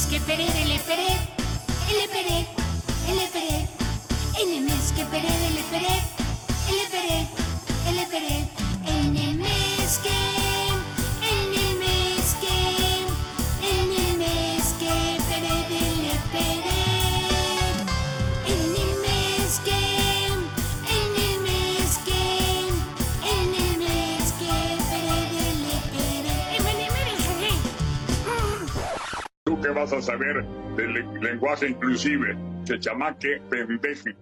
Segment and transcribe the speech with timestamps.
[0.00, 1.08] mes que perere le pere,
[1.90, 2.46] ele pere,
[3.08, 3.68] ele pere,
[4.40, 5.94] el mes que perere le pere,
[6.70, 7.28] ele pere,
[7.88, 8.48] ele pere,
[8.86, 10.29] el mes que,
[29.72, 30.44] qué vas a saber
[30.76, 32.36] del le- lenguaje inclusive?
[32.66, 34.16] Que chamaque pendeje.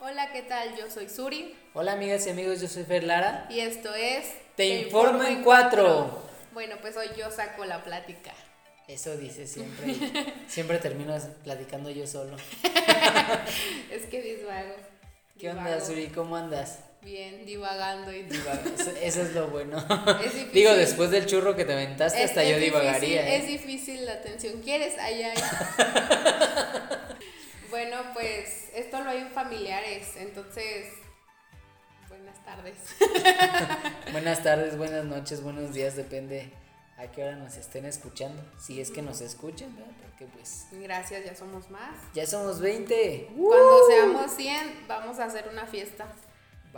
[0.00, 0.76] Hola, ¿qué tal?
[0.76, 3.46] Yo soy Suri Hola amigas y amigos, yo soy Fer Lara.
[3.50, 6.22] y esto es Te informo en cuatro.
[6.52, 8.32] Bueno, pues hoy yo saco la plática.
[8.88, 9.94] Eso dice siempre.
[10.48, 12.36] siempre termino platicando yo solo.
[13.92, 14.74] Es que disvago.
[15.38, 15.80] ¿Qué onda.
[15.80, 16.08] Suri?
[16.08, 16.80] ¿Cómo andas?
[17.02, 18.62] Bien, divagando y Divaga-
[19.00, 19.78] Eso, es lo bueno.
[19.78, 19.78] Es
[20.34, 20.52] difícil.
[20.52, 23.34] Digo, después del churro que te aventaste, Es- hasta es yo difícil, divagaría.
[23.36, 23.46] Es ¿eh?
[23.46, 24.60] difícil la atención.
[24.62, 24.94] ¿Quieres?
[24.98, 25.36] Ay, ay.
[27.70, 30.86] bueno, pues esto lo hay en familiares, entonces.
[32.08, 32.76] Buenas tardes.
[34.12, 36.50] Buenas tardes, buenas noches, buenos días, depende
[36.96, 38.42] a qué hora nos estén escuchando.
[38.58, 39.92] Si es que nos escuchan, ¿verdad?
[40.02, 41.90] Porque pues Gracias, ya somos más.
[42.14, 43.28] ya somos 20.
[43.36, 46.06] Cuando seamos 100, vamos a hacer una fiesta.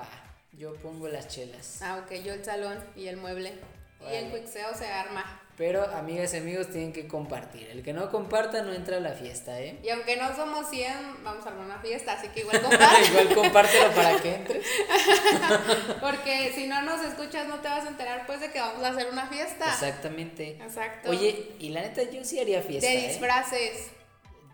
[0.01, 0.09] Va,
[0.53, 1.83] yo pongo las chelas.
[1.83, 3.53] Ah, ok, yo el salón y el mueble.
[4.11, 5.43] Y el cuixeo se arma.
[5.59, 7.69] Pero amigas y amigos tienen que compartir.
[7.69, 9.79] El que no comparta no entra a la fiesta, ¿eh?
[9.83, 13.07] Y aunque no somos 100, vamos a armar una fiesta, así que igual comparte.
[13.09, 14.67] Igual compártelo para que entres.
[16.01, 18.89] Porque si no nos escuchas, no te vas a enterar pues de que vamos a
[18.89, 19.67] hacer una fiesta.
[19.67, 20.53] Exactamente.
[20.53, 21.11] Exacto.
[21.11, 22.89] Oye, y la neta yo sí haría fiesta.
[22.89, 23.09] de ¿eh?
[23.09, 23.89] disfraces.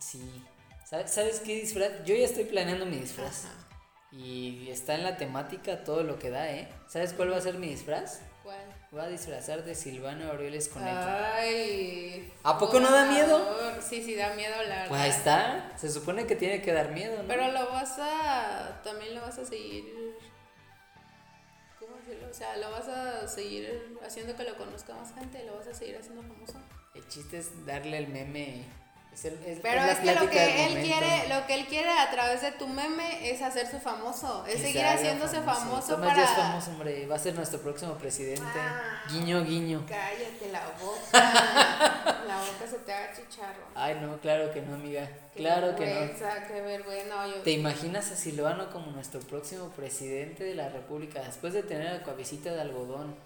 [0.00, 0.42] Sí.
[0.84, 1.92] ¿Sabes, ¿Sabes qué disfraz?
[2.04, 3.44] Yo ya estoy planeando mi disfraz.
[3.44, 3.55] Ajá.
[4.12, 6.68] Y está en la temática todo lo que da, ¿eh?
[6.86, 8.20] ¿Sabes cuál va a ser mi disfraz?
[8.42, 8.56] ¿Cuál?
[8.92, 10.96] Voy a disfrazar de Silvano Aureoles Conejo.
[10.96, 12.32] Ay.
[12.44, 13.38] ¿A poco no da miedo?
[13.38, 13.82] favor.
[13.82, 14.88] Sí, sí, da miedo la verdad.
[14.88, 15.72] Pues ahí está.
[15.76, 17.28] Se supone que tiene que dar miedo, ¿no?
[17.28, 18.80] Pero lo vas a.
[18.84, 19.84] También lo vas a seguir.
[21.80, 22.28] ¿Cómo decirlo?
[22.30, 25.74] O sea, lo vas a seguir haciendo que lo conozca más gente, lo vas a
[25.74, 26.54] seguir haciendo famoso.
[26.94, 28.64] El chiste es darle el meme.
[29.16, 31.66] Es el- es- Pero es la es que lo que él quiere, lo que él
[31.68, 36.08] quiere a través de tu meme es hacerse famoso, es Que seguir haciéndose famoso, Tomás
[36.10, 37.06] para ya es famoso, hombre.
[37.06, 38.42] Va a ser nuestro próximo presidente.
[38.44, 39.02] Ah.
[39.10, 39.86] Guiño, guiño.
[39.88, 41.08] Cállate la boca.
[42.28, 43.62] la boca se te haga chicharro.
[43.74, 45.08] Ay, no, claro que no, amiga.
[45.32, 46.00] Qué Claro que no.
[46.48, 47.14] Qué vergüenza.
[47.16, 51.62] No, yo- ¿Te imaginas a Silvano como nuestro próximo presidente de la República después de
[51.62, 53.16] tener a cabecita de algodón?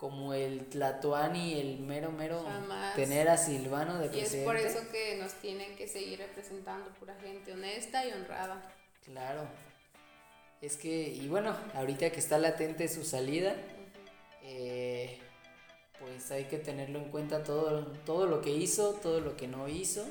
[0.00, 2.42] Como el Tlatoani, el mero mero.
[2.42, 2.94] Jamás.
[2.96, 4.46] Tener a Silvano de y es presidente.
[4.46, 8.62] por eso que nos tienen que seguir representando pura gente honesta y honrada.
[9.04, 9.42] Claro.
[10.62, 13.54] Es que, y bueno, ahorita que está latente su salida,
[14.42, 15.18] eh,
[15.98, 19.68] pues hay que tenerlo en cuenta todo, todo lo que hizo, todo lo que no
[19.68, 20.06] hizo.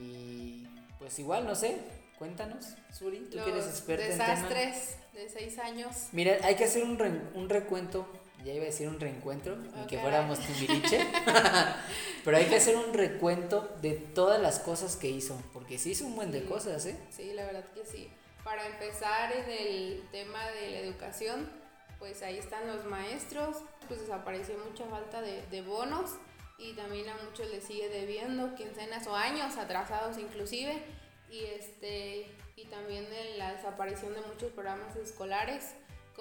[0.00, 0.66] Y
[0.98, 1.76] pues igual, no sé,
[2.18, 4.24] cuéntanos, Suri, tú que eres experta en tema.
[4.32, 6.08] desastres de seis años.
[6.12, 8.06] Mira, hay que hacer un, re- un recuento,
[8.44, 11.06] ya iba a decir un reencuentro, ni que fuéramos Timbiriche,
[12.24, 16.06] pero hay que hacer un recuento de todas las cosas que hizo, porque sí hizo
[16.06, 16.46] un buen de Sí.
[16.46, 16.96] cosas, ¿eh?
[17.10, 18.10] Sí, la verdad que sí.
[18.44, 21.50] Para empezar en el tema de la educación,
[21.98, 23.58] pues ahí están los maestros,
[23.88, 26.12] pues desapareció mucha falta de, de bonos
[26.58, 30.82] y también a muchos les sigue debiendo quincenas o años atrasados inclusive
[31.30, 35.70] y este y también en la desaparición de muchos programas escolares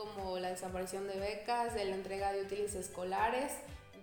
[0.06, 3.52] como la desaparición de becas, de la entrega de útiles escolares,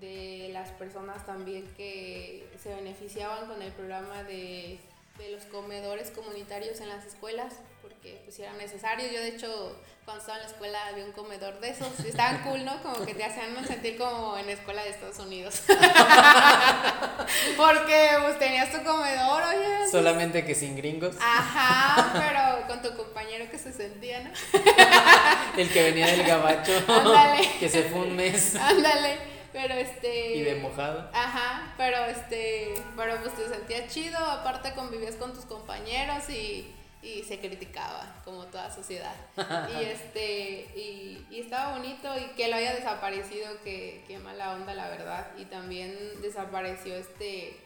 [0.01, 4.79] de las personas también que se beneficiaban con el programa de,
[5.19, 9.11] de los comedores comunitarios en las escuelas, porque pues era necesario.
[9.11, 12.41] Yo de hecho cuando estaba en la escuela había un comedor de esos, y estaban
[12.45, 12.81] cool, ¿no?
[12.81, 15.63] Como que te hacían sentir como en la escuela de Estados Unidos.
[17.57, 19.91] porque pues tenías tu comedor, oye.
[19.91, 21.17] Solamente que sin gringos.
[21.21, 24.31] Ajá, pero con tu compañero que se sentía, ¿no?
[25.61, 26.73] El que venía del gabacho.
[26.87, 27.51] Ándale.
[27.59, 28.55] que se fue un mes.
[28.55, 29.19] Ándale,
[29.57, 30.37] pero este...
[30.37, 31.09] Y de mojado.
[31.15, 37.23] Ajá, pero este, pero pues te sentías chido, aparte convivías con tus compañeros y, y
[37.23, 39.15] se criticaba, como toda sociedad.
[39.81, 44.75] y este, y, y estaba bonito y que lo haya desaparecido, que, que mala onda
[44.75, 45.27] la verdad.
[45.39, 47.59] Y también desapareció este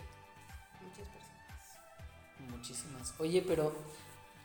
[0.80, 2.50] muchas personas.
[2.56, 3.14] Muchísimas.
[3.18, 3.74] Oye, pero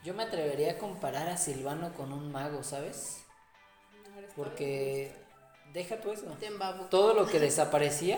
[0.03, 3.23] yo me atrevería a comparar a Silvano con un mago, ¿sabes?
[4.03, 5.24] Está Porque
[5.75, 6.25] deja tú eso.
[6.89, 8.17] Todo lo que desaparecía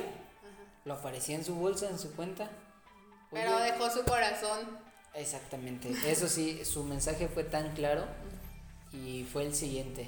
[0.85, 2.49] lo aparecía en su bolsa, en su cuenta.
[3.31, 4.79] Pero Oye, dejó su corazón.
[5.13, 5.91] Exactamente.
[6.05, 8.05] Eso sí, su mensaje fue tan claro
[8.93, 10.07] y fue el siguiente.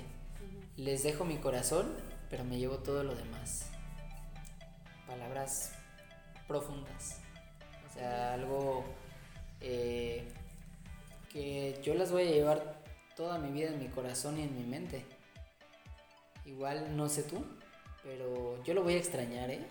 [0.78, 1.94] Les dejo mi corazón,
[2.30, 3.66] pero me llevo todo lo demás.
[5.08, 5.74] palabras
[6.48, 7.18] profundas.
[7.90, 8.86] O sea, algo
[9.60, 10.32] eh,
[11.34, 12.80] que yo las voy a llevar
[13.18, 15.04] toda mi vida en mi corazón y en mi mente.
[16.50, 17.46] Igual no sé tú,
[18.02, 19.68] pero yo lo voy a extrañar, ¿eh?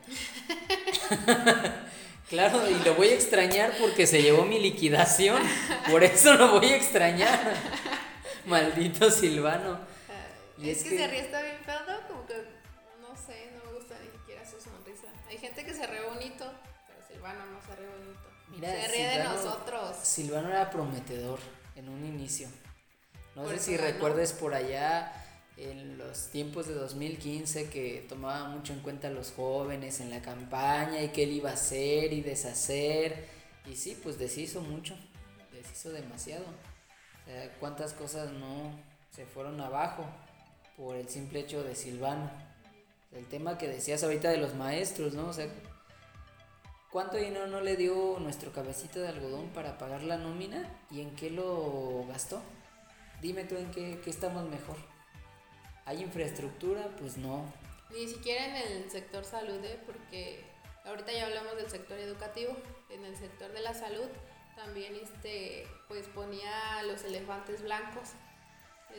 [2.30, 5.42] claro, y lo voy a extrañar porque se llevó mi liquidación.
[5.90, 7.52] Por eso lo voy a extrañar.
[8.46, 9.80] Maldito Silvano.
[10.56, 12.06] Y es, que, se ríe está bien feo, ¿no?
[12.06, 12.34] Como que,
[13.00, 15.08] no sé, no me gusta ni siquiera su sonrisa.
[15.28, 16.44] Hay gente que se ríe bonito,
[16.86, 18.20] pero Silvano no se ríe bonito.
[18.50, 19.96] Mira, se ríe de nosotros.
[20.00, 21.40] Silvano era prometedor
[21.74, 22.48] en un inicio.
[23.34, 25.24] No Por sé si recuerdes por allá
[25.58, 30.22] en los tiempos de 2015 que tomaba mucho en cuenta a los jóvenes en la
[30.22, 33.26] campaña y qué él iba a hacer y deshacer.
[33.66, 34.96] Y sí, pues deshizo mucho,
[35.52, 36.44] deshizo demasiado.
[36.44, 38.72] O sea, cuántas cosas no
[39.10, 40.06] se fueron abajo
[40.76, 42.30] por el simple hecho de Silvano.
[43.12, 45.28] El tema que decías ahorita de los maestros, ¿no?
[45.28, 45.48] O sea,
[46.90, 51.14] ¿Cuánto dinero no le dio nuestro cabecita de algodón para pagar la nómina y en
[51.16, 52.40] qué lo gastó?
[53.20, 54.76] Dime tú en qué, qué estamos mejor.
[55.88, 56.86] ¿Hay infraestructura?
[56.98, 57.50] Pues no.
[57.90, 59.80] Ni siquiera en el sector salud, ¿eh?
[59.86, 60.44] porque
[60.84, 62.54] ahorita ya hablamos del sector educativo,
[62.90, 64.06] en el sector de la salud
[64.54, 68.10] también este, pues ponía los elefantes blancos,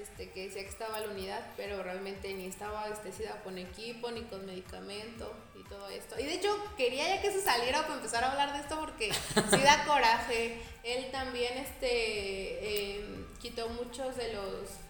[0.01, 4.23] este, que decía que estaba la unidad, pero realmente ni estaba abastecida con equipo, ni
[4.23, 6.19] con medicamento y todo esto.
[6.19, 9.13] Y de hecho quería ya que se saliera para empezar a hablar de esto porque
[9.51, 10.59] sí da coraje.
[10.83, 14.88] Él también este, eh, quitó muchos de los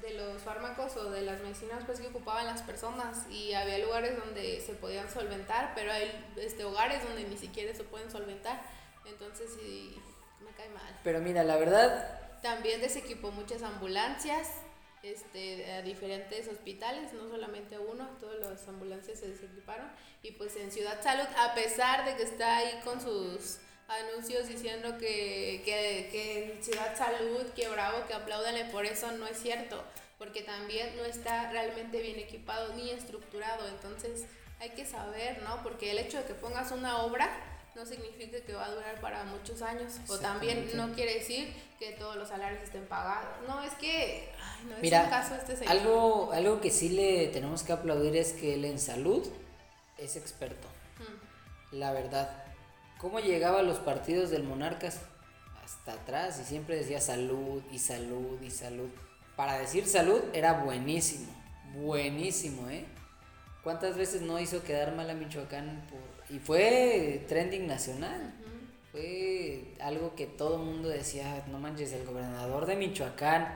[0.00, 3.26] de los fármacos o de las medicinas pues que ocupaban las personas.
[3.30, 7.84] Y había lugares donde se podían solventar pero hay este hogares donde ni siquiera se
[7.84, 8.62] pueden solventar.
[9.04, 10.00] Entonces sí
[10.40, 10.98] me cae mal.
[11.02, 14.48] Pero mira, la verdad, también desequipó muchas ambulancias
[15.02, 19.86] este, a diferentes hospitales, no solamente a uno, todas las ambulancias se desequiparon.
[20.22, 23.58] Y pues en Ciudad Salud, a pesar de que está ahí con sus
[23.90, 29.38] anuncios diciendo que, que, que Ciudad Salud, que bravo, que apláudanle por eso, no es
[29.38, 29.82] cierto,
[30.18, 33.66] porque también no está realmente bien equipado ni estructurado.
[33.68, 34.26] Entonces
[34.60, 35.62] hay que saber, ¿no?
[35.62, 37.30] Porque el hecho de que pongas una obra
[37.74, 39.94] no significa que va a durar para muchos años.
[40.08, 43.48] O también no quiere decir que todos los salarios estén pagados.
[43.48, 45.72] No, es que ay, no es mira, un caso este señor.
[45.72, 49.26] algo, algo que sí le tenemos que aplaudir es que él en salud
[49.98, 50.68] es experto.
[50.98, 51.76] Mm.
[51.78, 52.49] La verdad.
[53.00, 55.00] ¿Cómo llegaba a los partidos del Monarcas?
[55.64, 58.90] Hasta atrás y siempre decía salud y salud y salud.
[59.36, 61.32] Para decir salud era buenísimo,
[61.76, 62.84] buenísimo, ¿eh?
[63.64, 65.86] ¿Cuántas veces no hizo quedar mal a Michoacán?
[65.88, 66.34] Por...
[66.34, 68.34] Y fue trending nacional.
[68.92, 73.48] Fue algo que todo el mundo decía, no manches, el gobernador de Michoacán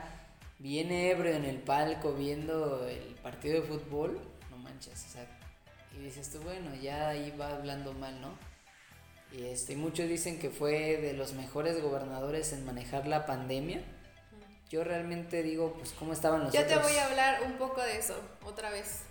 [0.57, 4.19] viene ebrio en el palco viendo el partido de fútbol,
[4.49, 5.27] no manches, o sea,
[5.95, 8.54] y dices tú, bueno, ya ahí va hablando mal, ¿no?
[9.37, 13.81] Y este, muchos dicen que fue de los mejores gobernadores en manejar la pandemia.
[14.69, 16.81] Yo realmente digo, pues, ¿cómo estaban los Yo otros?
[16.81, 18.15] te voy a hablar un poco de eso
[18.45, 19.01] otra vez.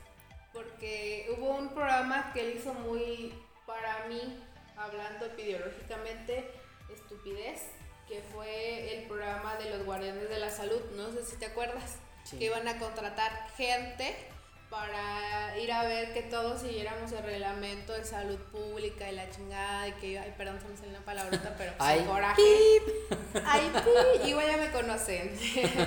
[0.52, 3.34] Porque hubo un programa que él hizo muy,
[3.66, 4.42] para mí,
[4.76, 6.50] hablando epidemiológicamente,
[6.92, 7.60] estupidez,
[8.08, 10.80] que fue el programa de los guardianes de la salud.
[10.96, 11.96] No sé si te acuerdas.
[12.24, 12.38] Sí.
[12.38, 14.16] Que iban a contratar gente
[14.74, 19.86] para ir a ver que todos siguiéramos el reglamento de salud pública y la chingada
[19.86, 22.43] y que, ay, perdón, se me salió una palabrota, pero Ay, coraje.
[23.44, 25.38] Ay, pi, igual ya me conocen.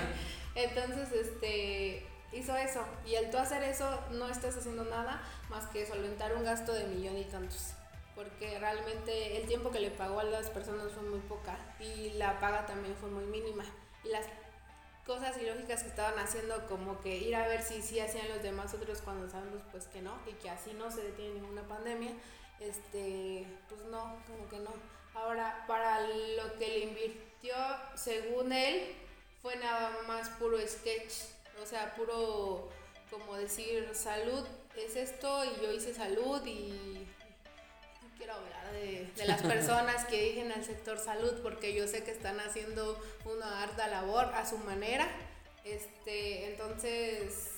[0.55, 2.85] Entonces, este, hizo eso.
[3.05, 6.85] Y al tú hacer eso, no estás haciendo nada más que solventar un gasto de
[6.85, 7.73] millón y tantos.
[8.15, 12.39] Porque realmente el tiempo que le pagó a las personas fue muy poca y la
[12.39, 13.65] paga también fue muy mínima.
[14.05, 14.25] Y las
[15.07, 18.73] cosas ilógicas que estaban haciendo, como que ir a ver si sí hacían los demás
[18.73, 22.11] otros cuando sabemos pues que no, y que así no se detiene ninguna pandemia,
[22.59, 24.71] este, pues no, como que no.
[25.15, 27.55] Ahora, para lo que le invirtió,
[27.95, 28.93] según él,
[29.41, 31.13] fue nada más puro sketch,
[31.63, 32.69] o sea, puro
[33.09, 34.45] como decir salud
[34.75, 37.06] es esto y yo hice salud y
[38.17, 42.11] quiero hablar de, de las personas que dirigen al sector salud porque yo sé que
[42.11, 45.07] están haciendo una harta labor a su manera.
[45.63, 47.51] Este, entonces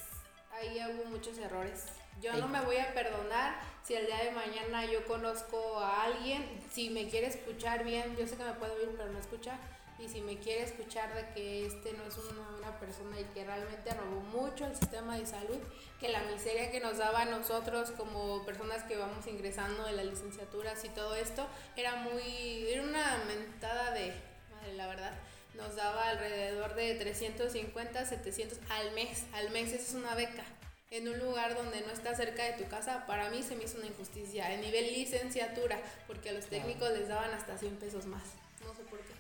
[0.52, 1.86] ahí hubo muchos errores.
[2.22, 6.46] Yo no me voy a perdonar si el día de mañana yo conozco a alguien,
[6.72, 9.58] si me quiere escuchar bien, yo sé que me puede oír pero no escuchar,
[10.00, 13.44] y si me quiere escuchar de que este no es una buena persona y que
[13.44, 15.60] realmente robó mucho el sistema de salud,
[16.00, 20.06] que la miseria que nos daba a nosotros como personas que vamos ingresando de las
[20.06, 24.14] licenciaturas y todo esto, era muy, era una mentada de,
[24.52, 25.14] madre, la verdad,
[25.56, 30.44] nos daba alrededor de 350, 700 al mes, al mes, eso es una beca.
[30.92, 33.78] en un lugar donde no está cerca de tu casa, para mí se me hizo
[33.78, 38.24] una injusticia a nivel licenciatura, porque a los técnicos les daban hasta 100 pesos más.
[38.66, 39.19] No sé por qué,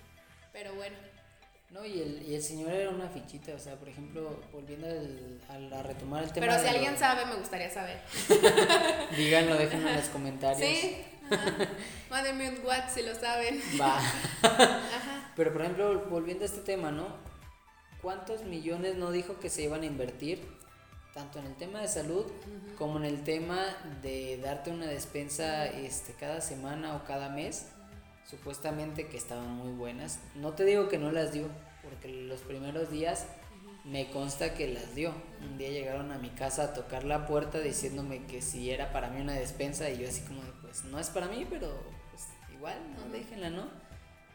[0.53, 0.95] pero bueno.
[1.71, 5.39] No, y el, y el señor era una fichita, o sea, por ejemplo, volviendo al,
[5.49, 6.47] al- a retomar el tema.
[6.47, 8.01] Pero si de lo- alguien sabe, me gustaría saber.
[9.17, 10.67] Díganlo, déjenlo en los comentarios.
[10.67, 10.97] Sí,
[12.09, 13.61] mándenme un WhatsApp si lo saben.
[13.79, 13.97] Va.
[14.43, 15.31] Ajá.
[15.35, 17.07] Pero por ejemplo, volviendo a este tema, ¿no?
[18.01, 20.41] ¿Cuántos millones no dijo que se iban a invertir?
[21.13, 22.25] Tanto en el tema de salud
[22.77, 23.63] como en el tema
[24.01, 27.67] de darte una despensa este, cada semana o cada mes.
[28.29, 30.19] Supuestamente que estaban muy buenas.
[30.35, 31.47] No te digo que no las dio,
[31.81, 33.25] porque los primeros días
[33.83, 35.13] me consta que las dio.
[35.41, 39.09] Un día llegaron a mi casa a tocar la puerta diciéndome que si era para
[39.09, 41.81] mí una despensa y yo así como de, pues no es para mí, pero
[42.11, 43.67] pues igual, no, déjenla, ¿no?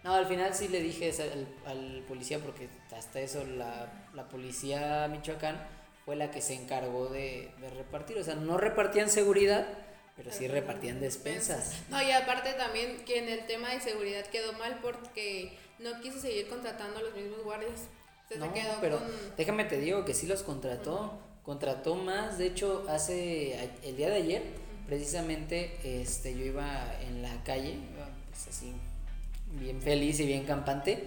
[0.03, 5.07] No, al final sí le dije al, al policía porque hasta eso la, la policía
[5.09, 5.57] Michoacán
[6.05, 8.19] fue la que se encargó de, de repartir.
[8.19, 9.67] O sea, no repartían seguridad,
[10.17, 11.73] pero sí repartían despensas.
[11.91, 16.21] No, y aparte también que en el tema de seguridad quedó mal porque no quiso
[16.21, 17.81] seguir contratando a los mismos guardias.
[18.29, 19.09] Se, se No, quedó pero con...
[19.37, 21.19] déjame te digo que sí los contrató.
[21.43, 22.39] Contrató más.
[22.39, 24.43] De hecho, hace el día de ayer,
[24.87, 27.77] precisamente, este, yo iba en la calle,
[28.31, 28.73] pues así,
[29.61, 31.05] bien feliz y bien campante.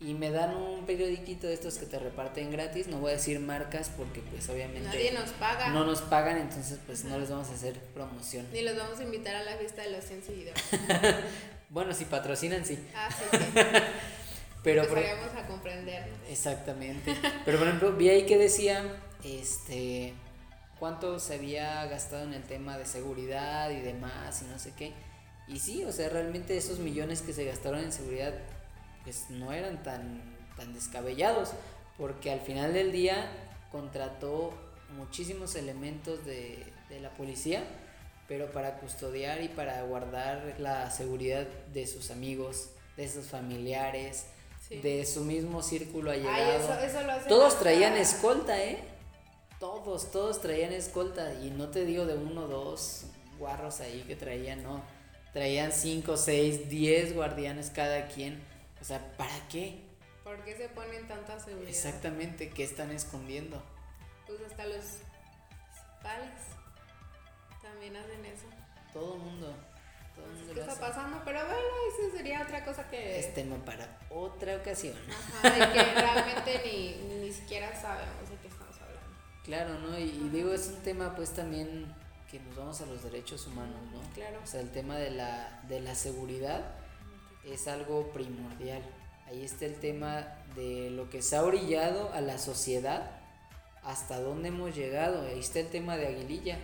[0.00, 2.86] Y me dan un periodiquito de estos que te reparten gratis.
[2.86, 5.70] No voy a decir marcas porque pues obviamente Nadie nos paga.
[5.70, 8.46] no nos pagan, entonces pues no les vamos a hacer promoción.
[8.52, 10.62] Ni los vamos a invitar a la fiesta de los 100 seguidores.
[11.70, 12.78] Bueno, si patrocinan, sí.
[12.96, 13.38] Ah, sí, sí.
[14.64, 16.18] Pero por, Empezaríamos a comprendernos.
[16.30, 17.14] Exactamente.
[17.44, 18.84] Pero por ejemplo, vi ahí que decía,
[19.22, 20.14] este,
[20.78, 24.94] cuánto se había gastado en el tema de seguridad y demás y no sé qué.
[25.46, 28.32] Y sí, o sea, realmente esos millones que se gastaron en seguridad,
[29.08, 30.20] pues no eran tan,
[30.54, 31.52] tan descabellados,
[31.96, 33.26] porque al final del día
[33.72, 34.52] contrató
[34.96, 37.64] muchísimos elementos de, de la policía,
[38.26, 44.26] pero para custodiar y para guardar la seguridad de sus amigos, de sus familiares,
[44.68, 44.80] Sí.
[44.80, 46.34] de su mismo círculo allegado.
[46.34, 48.78] Ay, eso, eso lo hace Todos traían escolta, ¿eh?
[49.58, 51.32] Todos, todos traían escolta.
[51.42, 53.04] Y no te digo de uno o dos
[53.38, 54.82] guarros ahí que traían, no.
[55.32, 58.42] Traían cinco, seis, diez guardianes cada quien.
[58.80, 59.82] O sea, ¿para qué?
[60.24, 61.70] ¿Por qué se ponen tanta seguridad?
[61.70, 63.62] Exactamente, ¿qué están escondiendo?
[64.26, 64.84] Pues hasta los
[66.02, 66.32] pales
[67.62, 68.46] también hacen eso.
[68.92, 69.54] Todo el mundo.
[70.14, 70.80] Todo el sé mundo ¿Qué lo está hace.
[70.80, 71.22] pasando?
[71.24, 73.18] Pero bueno, eso sería otra cosa que...
[73.20, 74.96] Es tema para otra ocasión.
[75.42, 79.16] Ajá, y que realmente ni, ni siquiera sabemos de qué estamos hablando.
[79.44, 79.98] Claro, ¿no?
[79.98, 81.94] Y, y digo, es un tema pues también
[82.30, 84.00] que nos vamos a los derechos humanos, ¿no?
[84.12, 84.40] Claro.
[84.42, 86.62] O sea, el tema de la, de la seguridad
[87.52, 88.82] es algo primordial.
[89.26, 93.10] Ahí está el tema de lo que se ha orillado a la sociedad,
[93.82, 95.22] hasta dónde hemos llegado.
[95.26, 96.58] Ahí está el tema de Aguililla.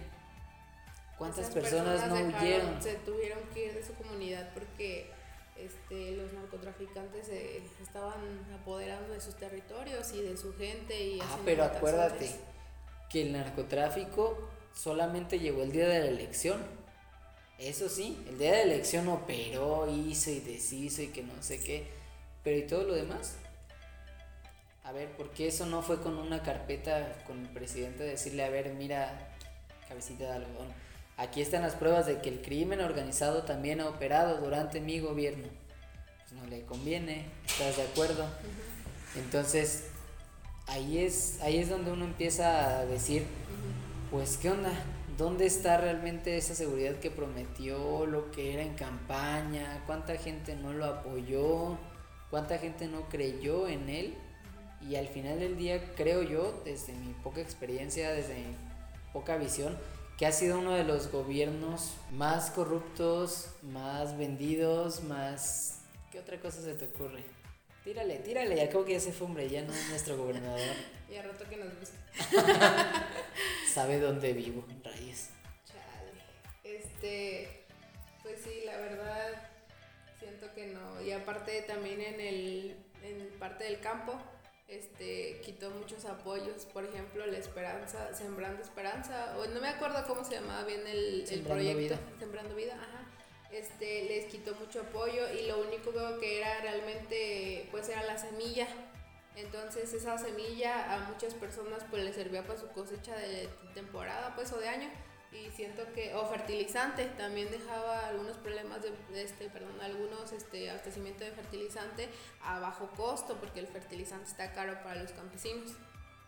[1.19, 2.83] ¿Cuántas personas, no dejaron- huyeron?
[2.83, 5.11] Se tuvieron que ir de su comunidad porque
[5.57, 8.21] este, los narcotraficantes se estaban
[8.61, 11.01] apoderando de sus territorios y de su gente.
[11.01, 12.29] Y Ah, pero acuérdate
[13.09, 16.61] que el narcotráfico solamente llegó el día de la elección.
[17.59, 21.61] Eso sí, el día de la elección operó, hizo y deshizo y que no sé
[21.61, 21.87] qué.
[22.43, 23.37] Pero ¿y todo lo demás?
[24.83, 28.51] A ver, ¿por qué eso no fue con una carpeta con el presidente decirle, a
[28.51, 29.31] ver, mira,
[29.89, 30.69] cabecita de algodón,
[31.17, 35.49] aquí están las pruebas de que el crimen organizado también ha operado durante mi gobierno?
[36.19, 38.27] Pues no le conviene, ¿estás de acuerdo?
[39.17, 39.85] Entonces,
[40.67, 43.25] ahí es, ahí es donde uno empieza a decir,
[44.11, 44.73] pues, ¿qué onda?
[45.17, 49.85] ¿Dónde está realmente esa seguridad que prometió, lo que era en campaña?
[49.87, 51.79] ¿Cuánta gente no lo apoyó?
[52.31, 54.15] ¿Cuánta gente no creyó en él?
[54.81, 58.45] Y al final del día, creo yo, desde mi poca experiencia, desde
[59.13, 59.79] poca visión,
[60.19, 65.79] que ha sido uno de los gobiernos más corruptos, más vendidos, más...
[66.11, 67.23] ¿Qué otra cosa se te ocurre?
[67.85, 70.59] Tírale, tírale, al cabo que ya se fue, hombre, ya no es nuestro gobernador.
[71.11, 71.97] Y al rato que nos busque.
[73.73, 75.29] Sabe dónde vivo, rayos.
[75.65, 76.11] Chale.
[76.65, 77.63] Este,
[78.23, 79.51] pues sí, la verdad,
[80.19, 81.01] siento que no.
[81.03, 84.19] Y aparte también en el, en parte del campo,
[84.67, 86.65] este, quitó muchos apoyos.
[86.65, 91.27] Por ejemplo, la esperanza, Sembrando Esperanza, o no me acuerdo cómo se llamaba bien el,
[91.31, 91.79] el proyecto.
[91.79, 91.99] Vida.
[92.19, 93.05] Sembrando Vida, ajá.
[93.55, 98.67] Este, les quitó mucho apoyo y lo único que era realmente, pues era la semilla.
[99.37, 104.53] Entonces esa semilla a muchas personas pues les servía para su cosecha de temporada pues
[104.53, 104.89] o de año
[105.33, 110.71] y siento que o fertilizante también dejaba algunos problemas de, de este perdón algunos este
[110.71, 112.09] abastecimiento de fertilizante
[112.43, 115.73] a bajo costo porque el fertilizante está caro para los campesinos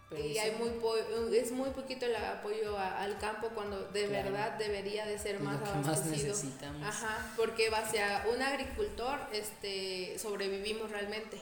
[0.08, 4.06] Pero y hay muy po- es muy poquito el apoyo a- al campo cuando de
[4.06, 4.30] Claro.
[4.30, 6.28] verdad debería de ser más que más abastecido.
[6.28, 6.86] necesitamos.
[6.86, 11.40] Ajá, porque base a un agricultor este sobrevivimos realmente.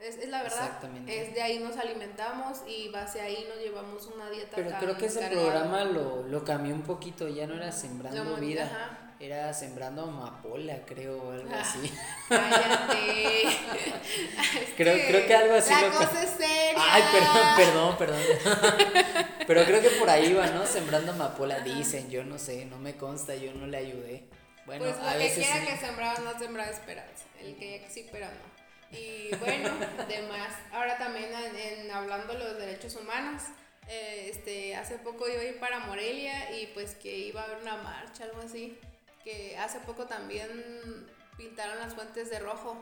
[0.00, 0.64] Es, es la verdad.
[0.66, 1.22] Exactamente.
[1.28, 5.06] Es de ahí nos alimentamos y base ahí nos llevamos una dieta Pero creo que
[5.06, 5.42] ese cargada.
[5.42, 9.01] programa lo, lo cambió un poquito, ya no era sembrando vida, ajá.
[9.26, 11.60] Era sembrando amapola, creo, o algo Ah.
[11.60, 11.92] así.
[12.28, 13.44] Cállate.
[14.76, 16.74] Creo- creo que algo así La lo cosa es seria.
[16.76, 19.26] Ay, perdón, perdón, perdón.
[19.46, 20.66] Pero creo que por ahí va, ¿no?
[20.66, 24.24] Sembrando amapola, dicen, yo no sé, no me consta, yo no le ayudé.
[24.66, 25.66] Bueno, pues a lo que veces quiera sí.
[25.66, 27.24] que sembraba no sembraba esperanza.
[27.40, 28.96] El que ya que sí, pero no.
[28.98, 29.70] Y bueno,
[30.08, 30.52] demás.
[30.72, 33.42] Ahora también en, en hablando de los derechos humanos.
[33.88, 37.58] eh, este, hace poco iba a ir para Morelia y pues que iba a haber
[37.62, 38.78] una marcha, algo así.
[39.24, 42.80] Que hace poco también pintaron las fuentes de rojo.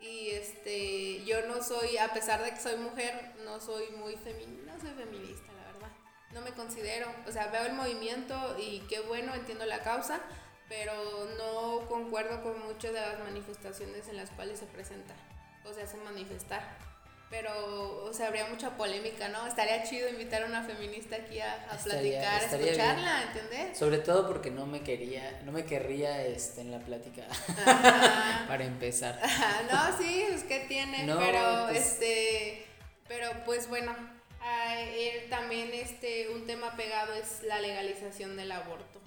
[0.00, 4.72] Y este, yo no soy, a pesar de que soy mujer, no soy muy feminista,
[4.72, 5.90] no soy feminista, la verdad.
[6.32, 10.20] No me considero, o sea, veo el movimiento y qué bueno, entiendo la causa,
[10.70, 10.94] pero
[11.36, 15.14] no concuerdo con muchas de las manifestaciones en las cuales se presenta
[15.66, 16.89] o se hace manifestar.
[17.30, 19.46] Pero, o sea, habría mucha polémica, ¿no?
[19.46, 23.78] Estaría chido invitar a una feminista aquí a, a Estaría- platicar, a escucharla, ¿entendés?
[23.78, 27.22] Sobre todo porque no me quería, no me querría este, en la plática,
[28.48, 29.20] para empezar.
[29.22, 32.66] Ajá, no, sí, es que tiene, No, pero pues- este,
[33.06, 33.94] pero pues bueno,
[34.40, 38.98] ah, él también este, un tema pegado es la legalización del aborto.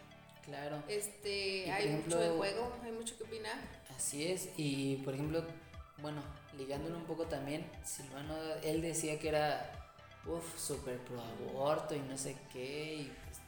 [0.46, 0.82] Claro.
[0.88, 3.58] Este, Y, hay mucho de juego, hay mucho que opinar.
[3.98, 5.46] Así es, y por ejemplo,
[5.98, 6.22] bueno,
[6.58, 9.72] ligándolo un poco también, Silvano, él decía que era,
[10.26, 13.40] uff, súper pro aborto y no sé qué, y pues,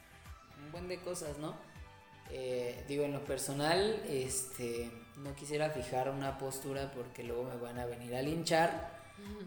[0.63, 1.55] un buen de cosas, ¿no?
[2.31, 7.77] Eh, digo, en lo personal, este, no quisiera fijar una postura porque luego me van
[7.77, 8.95] a venir a linchar,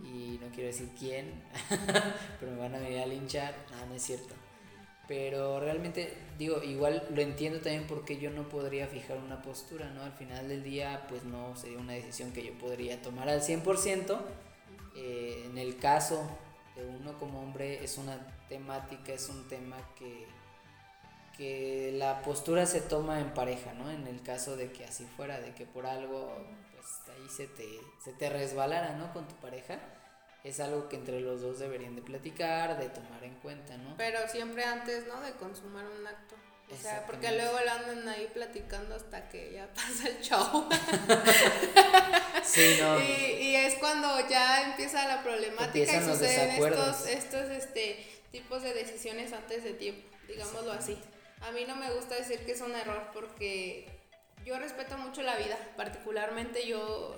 [0.05, 1.43] y no quiero decir quién,
[2.41, 4.35] pero me van a venir a linchar, no, no es cierto.
[5.09, 10.02] Pero realmente, digo, igual lo entiendo también porque yo no podría fijar una postura, ¿no?
[10.02, 14.21] Al final del día, pues no sería una decisión que yo podría tomar al 100%.
[14.97, 16.28] Eh, en el caso
[16.76, 18.19] de uno como hombre, es una
[18.50, 20.26] temática, es un tema que,
[21.39, 23.91] que la postura se toma en pareja, ¿no?
[23.91, 26.37] En el caso de que así fuera, de que por algo,
[26.75, 27.67] pues ahí se te,
[28.04, 29.11] se te resbalara, ¿no?
[29.15, 29.78] Con tu pareja.
[30.49, 33.95] Es algo que entre los dos deberían de platicar, de tomar en cuenta, ¿no?
[33.99, 35.21] Pero siempre antes, ¿no?
[35.21, 36.37] De consumar un acto.
[36.71, 40.67] O sea, porque luego lo andan ahí platicando hasta que ya pasa el show.
[42.43, 42.99] Sí, no.
[42.99, 48.63] Y, y es cuando ya empieza la problemática Empiezan y suceden estos, estos este, tipos
[48.63, 50.99] de decisiones antes de tiempo, digámoslo así.
[51.43, 53.87] A mí no me gusta decir que es un error porque
[54.47, 57.15] yo respeto mucho la vida, particularmente yo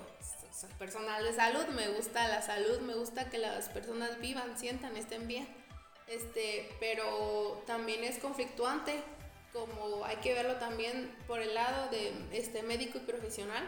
[0.77, 5.27] personal de salud, me gusta la salud, me gusta que las personas vivan, sientan, estén
[5.27, 5.47] bien.
[6.07, 9.01] Este, pero también es conflictuante,
[9.53, 13.63] como hay que verlo también por el lado de este médico y profesional,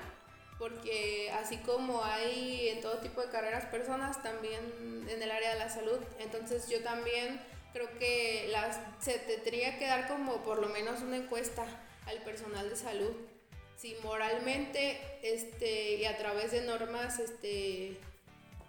[0.60, 4.62] porque así como hay en todo tipo de carreras personas, también
[5.08, 7.40] en el área de la salud, entonces yo también
[7.72, 11.66] creo que las, se tendría que dar como por lo menos una encuesta
[12.06, 13.14] al personal de salud,
[13.84, 17.98] si moralmente este, y a través de normas este,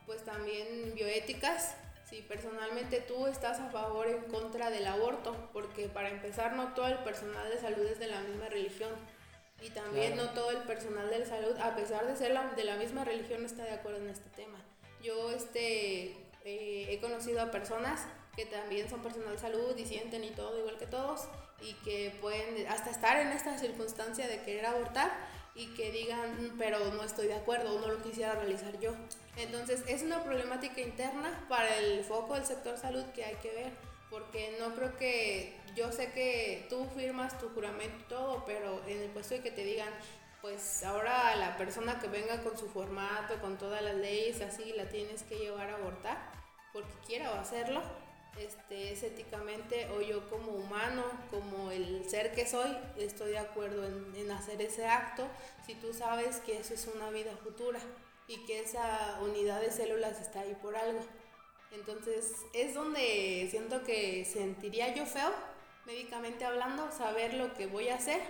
[0.06, 1.76] pues también bioéticas,
[2.10, 6.74] si personalmente tú estás a favor o en contra del aborto, porque para empezar no
[6.74, 8.90] todo el personal de salud es de la misma religión
[9.62, 10.26] y también Claro.
[10.30, 13.44] no todo el personal de salud, a pesar de ser la- de la misma religión,
[13.44, 14.58] está de acuerdo en este tema.
[15.00, 16.06] Yo este,
[16.44, 20.58] eh, he conocido a personas que también son personal de salud y sienten y todo
[20.58, 21.28] igual que todos
[21.64, 25.10] y que pueden hasta estar en esta circunstancia de querer abortar
[25.54, 28.92] y que digan, "Mm, pero no estoy de acuerdo o no lo quisiera realizar yo.
[29.36, 33.72] Entonces es una problemática interna para el foco del sector salud que hay que ver,
[34.10, 39.00] porque no creo que, yo sé que tú firmas tu juramento y todo, pero en
[39.00, 39.88] el puesto de que te digan,
[40.40, 44.88] pues ahora la persona que venga con su formato, con todas las leyes, así la
[44.88, 46.18] tienes que llevar a abortar,
[46.72, 47.82] porque quiera hacerlo,
[48.38, 53.84] este, es éticamente, o yo como humano, como el ser que soy, estoy de acuerdo
[53.84, 55.26] en, en hacer ese acto,
[55.66, 57.80] si tú sabes que eso es una vida futura
[58.26, 61.00] y que esa unidad de células está ahí por algo.
[61.72, 65.32] Entonces es donde siento que sentiría yo feo,
[65.86, 68.20] médicamente hablando, saber lo que voy a hacer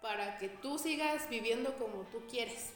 [0.00, 2.70] para que tú sigas viviendo como tú quieres.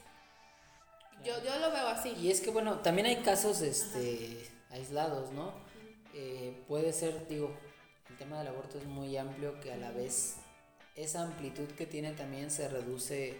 [1.23, 2.09] Yo, yo lo veo así.
[2.09, 5.53] Y es que bueno, también hay casos este aislados, ¿no?
[6.13, 7.55] Eh, puede ser, digo,
[8.09, 10.37] el tema del aborto es muy amplio que a la vez
[10.95, 13.37] esa amplitud que tiene también se reduce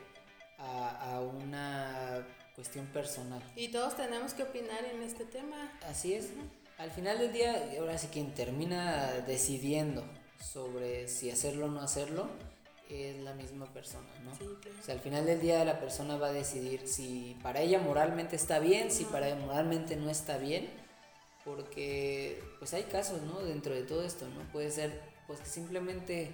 [0.57, 3.41] a, a una cuestión personal.
[3.55, 5.77] Y todos tenemos que opinar en este tema.
[5.87, 6.29] Así es.
[6.77, 10.03] Al final del día, ahora sí quien termina decidiendo
[10.41, 12.27] sobre si hacerlo o no hacerlo
[12.89, 14.35] es la misma persona, ¿no?
[14.35, 14.77] Sí, claro.
[14.79, 18.35] O sea, al final del día la persona va a decidir si para ella moralmente
[18.35, 20.69] está bien, si para ella moralmente no está bien,
[21.45, 23.39] porque pues hay casos, ¿no?
[23.39, 24.41] Dentro de todo esto, ¿no?
[24.51, 26.31] Puede ser pues que simplemente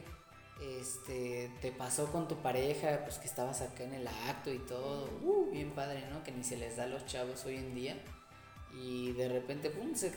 [0.61, 5.09] este te pasó con tu pareja, pues que estabas acá en el acto y todo,
[5.21, 6.23] uh, bien padre, ¿no?
[6.23, 7.95] Que ni se les da a los chavos hoy en día
[8.73, 10.11] y de repente pum se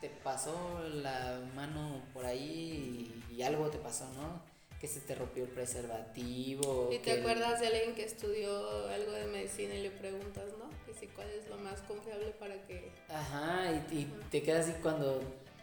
[0.00, 4.51] te pasó la mano por ahí y, y algo te pasó, ¿no?
[4.82, 6.90] Que se te rompió el preservativo.
[6.92, 10.68] ¿Y te acuerdas de alguien que estudió algo de medicina y le preguntas, ¿no?
[10.84, 12.90] Que si cuál es lo más confiable para que...
[13.08, 15.22] Ajá, y, y te quedas así cuando,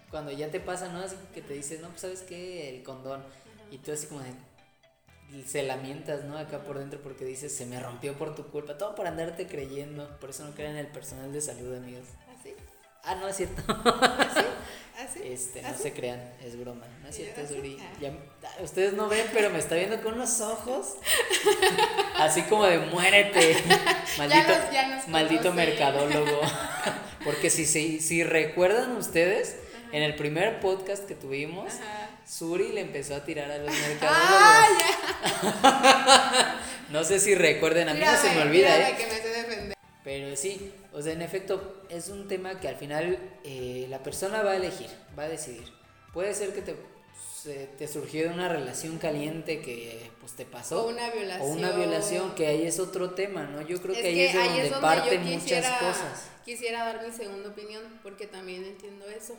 [0.09, 1.01] cuando ya te pasa, ¿no?
[1.01, 3.21] Así que te dices, no, pues sabes qué, el condón.
[3.69, 4.31] Y tú así como de,
[5.45, 6.37] se lamentas, ¿no?
[6.37, 8.77] Acá por dentro porque dices, se me rompió por tu culpa.
[8.77, 10.17] Todo por andarte creyendo.
[10.19, 12.07] Por eso no crean en el personal de salud, amigos.
[13.03, 13.61] Ah, no, es cierto.
[13.67, 14.45] ¿Así?
[15.03, 15.21] ¿Así?
[15.23, 16.85] Este, no se crean, es broma.
[17.01, 17.47] No es ¿Y cierto?
[17.47, 17.77] Suri.
[17.81, 17.91] Ah.
[18.01, 20.95] Ya- ah, ustedes no ven, pero me está viendo con unos ojos.
[22.17, 23.55] Así como de muérete.
[24.17, 25.65] Maldito, ya nos maldito conoce.
[25.65, 26.41] mercadólogo.
[27.23, 29.55] Porque si, si, si recuerdan ustedes,
[29.91, 32.09] en el primer podcast que tuvimos, Ajá.
[32.27, 34.29] Suri le empezó a tirar a los mercadólogos.
[35.63, 36.55] ¡Ah,
[36.89, 38.95] No sé si recuerden, a mí no se me olvida, ¿eh?
[38.97, 39.77] que me sé defender.
[40.03, 44.41] Pero sí, o sea, en efecto, es un tema que al final eh, la persona
[44.43, 45.67] va a elegir, va a decidir.
[46.13, 46.75] Puede ser que te,
[47.35, 50.85] se- te surgió de una relación caliente que pues te pasó.
[50.85, 51.47] O una violación.
[51.49, 53.61] O una violación, que ahí es otro tema, ¿no?
[53.61, 56.29] Yo creo Es que ahí es de ahí donde, parten quisiera- muchas cosas.
[56.45, 59.35] Quisiera dar mi segunda opinión porque también entiendo eso.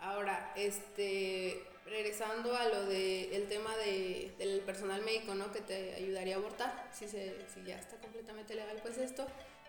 [0.00, 5.50] Ahora, este, regresando a lo de el tema de, del personal médico, ¿no?
[5.52, 9.26] Que te ayudaría a abortar, si, se, si ya está completamente legal, pues esto.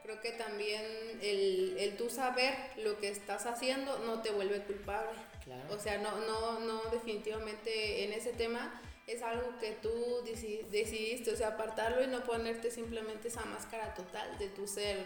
[0.08, 0.86] Creo que también
[1.22, 5.10] el, el tú saber lo que estás haciendo no te vuelve culpable.
[5.44, 5.76] Claro.
[5.76, 11.32] O sea, no, no, no, definitivamente en ese tema es algo que tú deci- decidiste,
[11.34, 15.04] o sea, apartarlo y no ponerte simplemente esa máscara total de tu ser.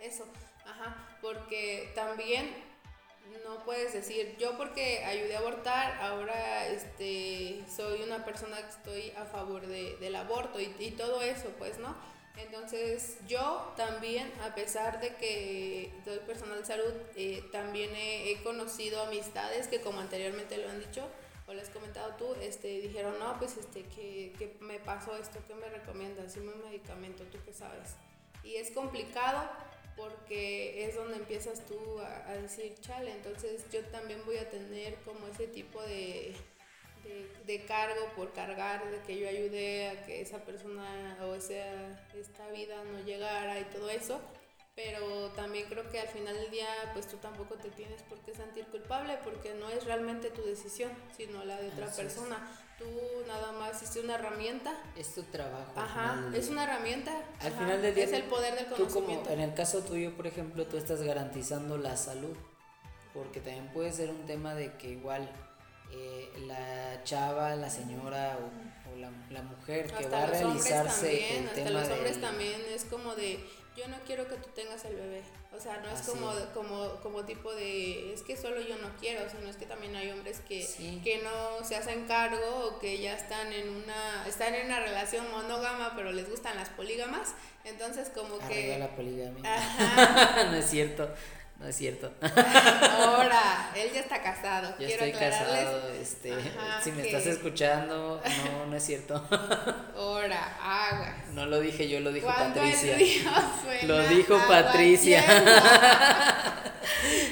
[0.00, 0.24] Eso,
[0.64, 2.50] ajá, porque también
[3.44, 9.10] no puedes decir, yo porque ayudé a abortar, ahora este, soy una persona que estoy
[9.18, 11.94] a favor de, del aborto y, y todo eso, pues, ¿no?
[12.38, 18.42] Entonces yo también, a pesar de que doy personal de salud, eh, también he, he
[18.42, 21.08] conocido amistades que como anteriormente lo han dicho
[21.48, 25.40] o lo has comentado tú, este, dijeron, no, pues este, que, que me pasó esto,
[25.48, 26.34] ¿qué me recomiendas?
[26.34, 27.96] Dime un medicamento, ¿tú qué sabes?
[28.44, 29.48] Y es complicado
[29.96, 34.94] porque es donde empiezas tú a, a decir, chale, entonces yo también voy a tener
[35.06, 36.36] como ese tipo de,
[37.08, 41.54] de, de cargo por cargar, de que yo ayudé a que esa persona o esa,
[42.14, 44.20] esta vida no llegara y todo eso.
[44.74, 48.32] Pero también creo que al final del día, pues tú tampoco te tienes por qué
[48.32, 52.06] sentir culpable porque no es realmente tu decisión, sino la de otra Así es.
[52.14, 52.48] persona.
[52.78, 52.86] Tú
[53.26, 54.72] nada más hiciste una herramienta.
[54.96, 55.72] Es tu trabajo.
[55.74, 57.10] Ajá, es una herramienta.
[57.40, 59.30] Al ajá, final del día, Es el poder del Tú como, conocimiento.
[59.30, 62.36] en el caso tuyo, por ejemplo, tú estás garantizando la salud,
[63.12, 65.28] porque también puede ser un tema de que igual
[65.92, 71.06] eh, la chava, la señora o, o la, la mujer que hasta va a realizarse
[71.06, 73.44] también, el hasta tema los hombres del- también es como de
[73.76, 75.22] yo no quiero que tú tengas el bebé.
[75.56, 78.88] O sea, no es Así como, como, como tipo de es que solo yo no
[79.00, 81.00] quiero, o sea, no es que también hay hombres que, Sí.
[81.04, 85.30] que no se hacen cargo o que ya están en una están en una relación
[85.30, 87.34] monógama, pero les gustan las polígamas.
[87.64, 89.56] Entonces, como Arriba que la poligamia.
[89.56, 90.44] Ajá.
[90.50, 91.08] no es cierto,
[91.58, 92.12] no es cierto.
[92.22, 94.70] Ahora, él ya está casado.
[94.78, 95.64] Yo Quiero estoy aclararles.
[95.64, 99.14] casado, este, Ajá, si me que- estás escuchando, no, no es cierto.
[99.96, 101.28] Ahora, aguas.
[101.32, 102.92] No lo dije yo, lo dijo Cuando Patricia.
[102.92, 103.30] el río
[103.62, 105.24] suena, Lo dijo Patricia.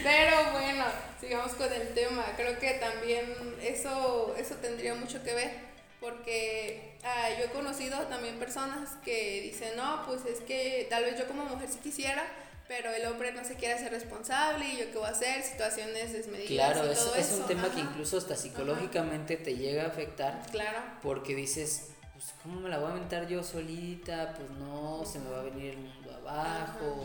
[0.03, 0.85] Pero bueno,
[1.21, 2.25] sigamos con el tema.
[2.37, 5.67] Creo que también eso, eso tendría mucho que ver.
[6.01, 11.19] Porque ah, yo he conocido también personas que dicen, no, pues es que tal vez
[11.19, 12.23] yo como mujer sí quisiera,
[12.69, 16.13] pero el hombre no se quiere hacer responsable y yo qué voy a hacer, situaciones
[16.13, 16.49] desmedidas.
[16.73, 20.43] Claro, y es, todo es un tema que incluso hasta psicológicamente te llega a afectar
[20.51, 20.79] Claro.
[21.03, 24.35] porque dices, pues ¿cómo me la voy a aventar yo solita?
[24.37, 27.05] Pues no, se me va a venir el mundo abajo.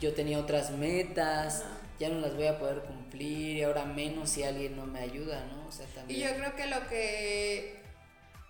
[0.00, 1.64] Yo tenía otras metas,
[1.98, 5.44] ya no las voy a poder cumplir y ahora menos si alguien no me ayuda,
[5.46, 5.66] ¿no?
[5.66, 6.28] O sea, Y también...
[6.28, 7.82] yo creo que lo que,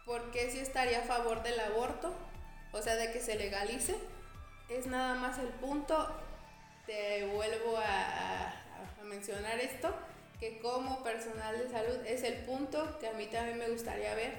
[0.05, 2.15] ¿por qué sí estaría a favor del aborto?
[2.73, 3.95] O sea, de que se legalice,
[4.69, 6.15] es nada más el punto,
[6.89, 9.95] te vuelvo a, a- a mencionar esto,
[10.41, 14.33] que como personal de salud es el punto que a mí también me gustaría ver,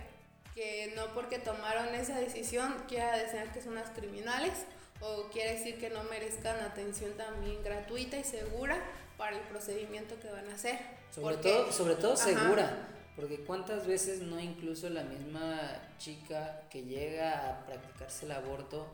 [0.56, 4.52] que no porque tomaron esa decisión quiera decir que son unas criminales
[5.00, 8.78] o quiere decir que no merezcan atención también gratuita y segura
[9.18, 10.80] para el procedimiento que van a hacer.
[11.14, 12.24] Sobre Porque- todo, sobre todo Ajá.
[12.24, 15.60] segura, porque cuántas veces no incluso la misma
[16.00, 18.88] chica que llega a practicarse el aborto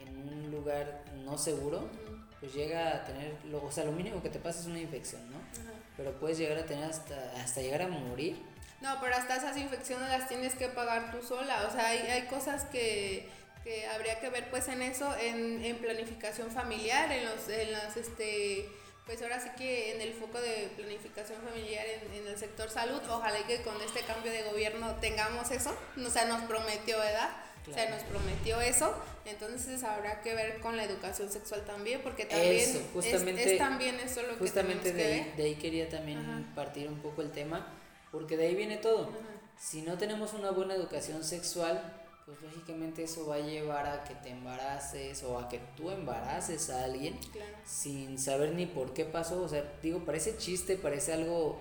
[0.00, 4.22] en un lugar no seguro, Ujú, pues llega a tener, lo, o sea, lo mínimo
[4.22, 5.36] que te pasa es una infección, ¿no?
[5.38, 5.78] ajá.
[5.96, 8.36] Pero puedes llegar a tener hasta, hasta llegar a morir.
[8.80, 11.66] No, pero hasta esas infecciones las tienes que pagar tú sola.
[11.68, 13.28] O sea, hay, hay cosas que,
[13.62, 17.98] que habría que ver pues en eso, en, en planificación familiar, en los, en las,
[17.98, 18.66] este,
[19.04, 23.02] pues ahora sí que en el foco de planificación familiar en, en el sector salud,
[23.10, 25.76] ojalá y que con este cambio de gobierno tengamos eso.
[26.02, 27.28] O sea, nos prometió, ¿verdad?
[27.64, 27.90] Claro.
[27.94, 28.94] nos prometió eso,
[29.24, 33.58] entonces habrá que ver con la educación sexual también, porque también Eso, es- justamente- es,
[33.58, 35.36] también eso lo que Justamente tenemos de que ver.
[35.36, 36.42] de ahí quería también Ajá.
[36.54, 37.66] partir un poco el tema,
[38.10, 39.10] porque de ahí viene todo.
[39.58, 44.14] Si no tenemos una buena educación sexual, pues lógicamente eso va a llevar a que
[44.14, 47.56] te embaraces o a que tú embaraces a alguien Claro.
[47.66, 49.42] sin saber ni por qué pasó.
[49.42, 51.60] O sea, digo, parece chiste, parece algo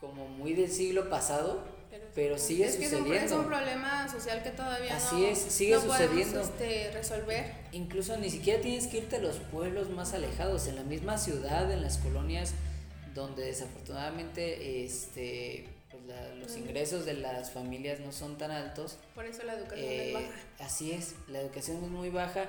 [0.00, 1.64] como muy del siglo pasado,
[2.14, 3.26] pero sigue es que es un- sucediendo.
[3.34, 6.40] Es un, problema social que todavía Así no, es, sigue no podemos, sucediendo.
[6.40, 7.52] este, resolver.
[7.72, 11.70] Incluso ni siquiera tienes que irte a los pueblos más alejados, en la misma ciudad,
[11.70, 12.52] en las colonias
[13.14, 18.96] donde desafortunadamente este, pues la- los ingresos de las familias no son tan altos.
[19.14, 20.26] Por eso la educación eh, es baja.
[20.60, 22.48] así es, la educación es muy baja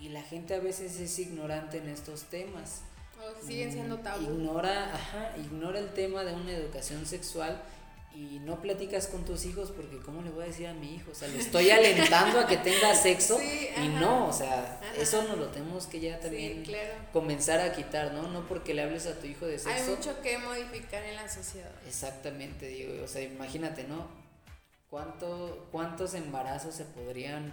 [0.00, 2.82] y la gente a veces es ignorante en estos temas.
[3.22, 4.22] O siguen siendo tabú.
[4.24, 7.62] Ignora, ajá, ignora el tema de una educación sexual
[8.14, 11.10] y no platicas con tus hijos porque ¿cómo le voy a decir a mi hijo?
[11.10, 14.00] O sea, le estoy alentando a que tenga sexo Sí, y ajá.
[14.00, 14.94] no, o sea, Ajá.
[15.00, 16.94] eso nos lo tenemos que ya también Sí, claro.
[17.12, 18.28] comenzar a quitar, ¿no?
[18.28, 19.96] No porque le hables a tu hijo de Hay sexo.
[19.96, 21.70] mucho que modificar en la sociedad.
[21.88, 24.06] Exactamente, digo, o sea, imagínate, ¿no?
[24.90, 27.52] ¿Cuánto, ¿Cuántos embarazos se podrían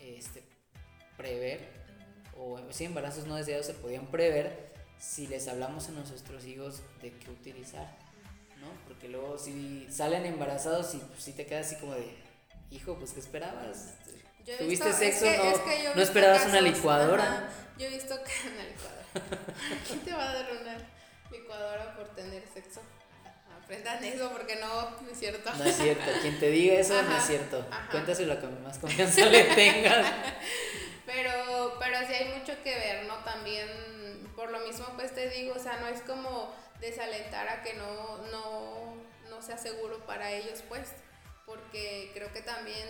[0.00, 0.42] este,
[1.18, 1.68] prever?
[2.38, 7.10] O si embarazos no deseados se podían prever si les hablamos a nuestros hijos de
[7.12, 7.94] qué utilizar.
[9.02, 12.06] Porque luego si salen embarazados y pues, sí te quedas así como de,
[12.70, 13.94] hijo, pues ¿qué esperabas?
[14.46, 15.24] Yo ¿Tuviste visto- sexo?
[15.26, 15.50] es que- no,
[15.90, 17.48] es que esperabas una licuadora.
[17.76, 19.02] yo he visto que una licuadora.
[19.88, 20.78] ¿Quién te va a dar una
[21.32, 22.80] licuadora por tener sexo?
[23.64, 25.52] Aprendan eso porque no, no es cierto.
[25.52, 27.66] No es cierto, quien te diga eso no es cierto.
[27.72, 27.88] ajá.
[27.90, 30.06] Cuéntaselo a que más confianza le tengas.
[31.04, 33.16] Pero, pero sí hay mucho que ver, ¿no?
[33.24, 33.66] También,
[34.36, 38.18] por lo mismo, pues te digo, o sea, no es como desalentar a que no,
[38.30, 38.94] no,
[39.30, 40.92] no sea seguro para ellos, pues,
[41.46, 42.86] porque creo que también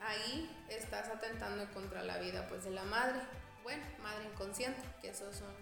[0.00, 3.18] ahí estás atentando contra la vida, pues, de la madre.
[3.64, 5.52] Bueno, madre inconsciente, que esos son,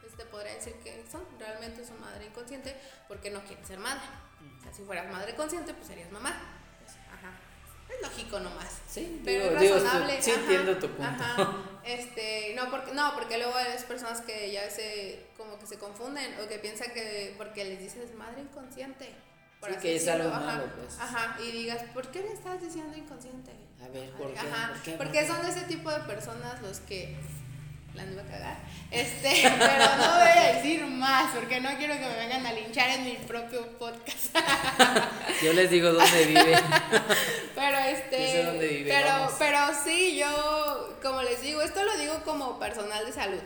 [0.00, 2.74] pues te podría decir que son, realmente son madre inconsciente,
[3.06, 4.02] porque no quieren ser madre.
[4.72, 6.59] Si fueras madre consciente, pues serías mamá.
[7.94, 8.68] Es lógico nomás.
[8.88, 10.22] Sí, Pero digo, es digo, razonable.
[10.22, 11.02] sí ajá, entiendo tu punto.
[11.24, 11.54] Ajá.
[11.84, 16.34] Este, no porque no, porque luego hay personas que ya se como que se confunden
[16.44, 19.14] o que piensan que porque les dices madre inconsciente.
[19.60, 20.98] por Sí, así que es algo ajá, malo, pues.
[21.00, 23.50] Ajá, y digas, ¿por qué le estás diciendo inconsciente?
[23.82, 24.38] A ver, ¿por qué?
[24.38, 24.92] Ajá, ¿Por qué?
[24.92, 27.16] porque son ese tipo de personas los que
[27.94, 28.58] la iba a cagar.
[28.90, 32.90] Este, pero no voy a decir más porque no quiero que me vengan a linchar
[32.90, 34.36] en mi propio podcast.
[35.42, 36.56] Yo les digo dónde vive.
[37.54, 38.32] Pero Yo este.
[38.32, 39.32] sé dónde vive, pero, vamos.
[39.38, 43.40] pero sí, yo, como les digo, esto lo digo como personal de salud.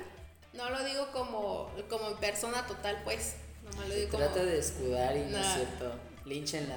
[0.52, 3.34] No lo digo como, como persona total, pues.
[3.64, 4.22] Nomás lo digo como.
[4.24, 5.54] Trata de escudar y no, es No.
[5.54, 5.92] cierto.
[6.26, 6.76] Línchenla.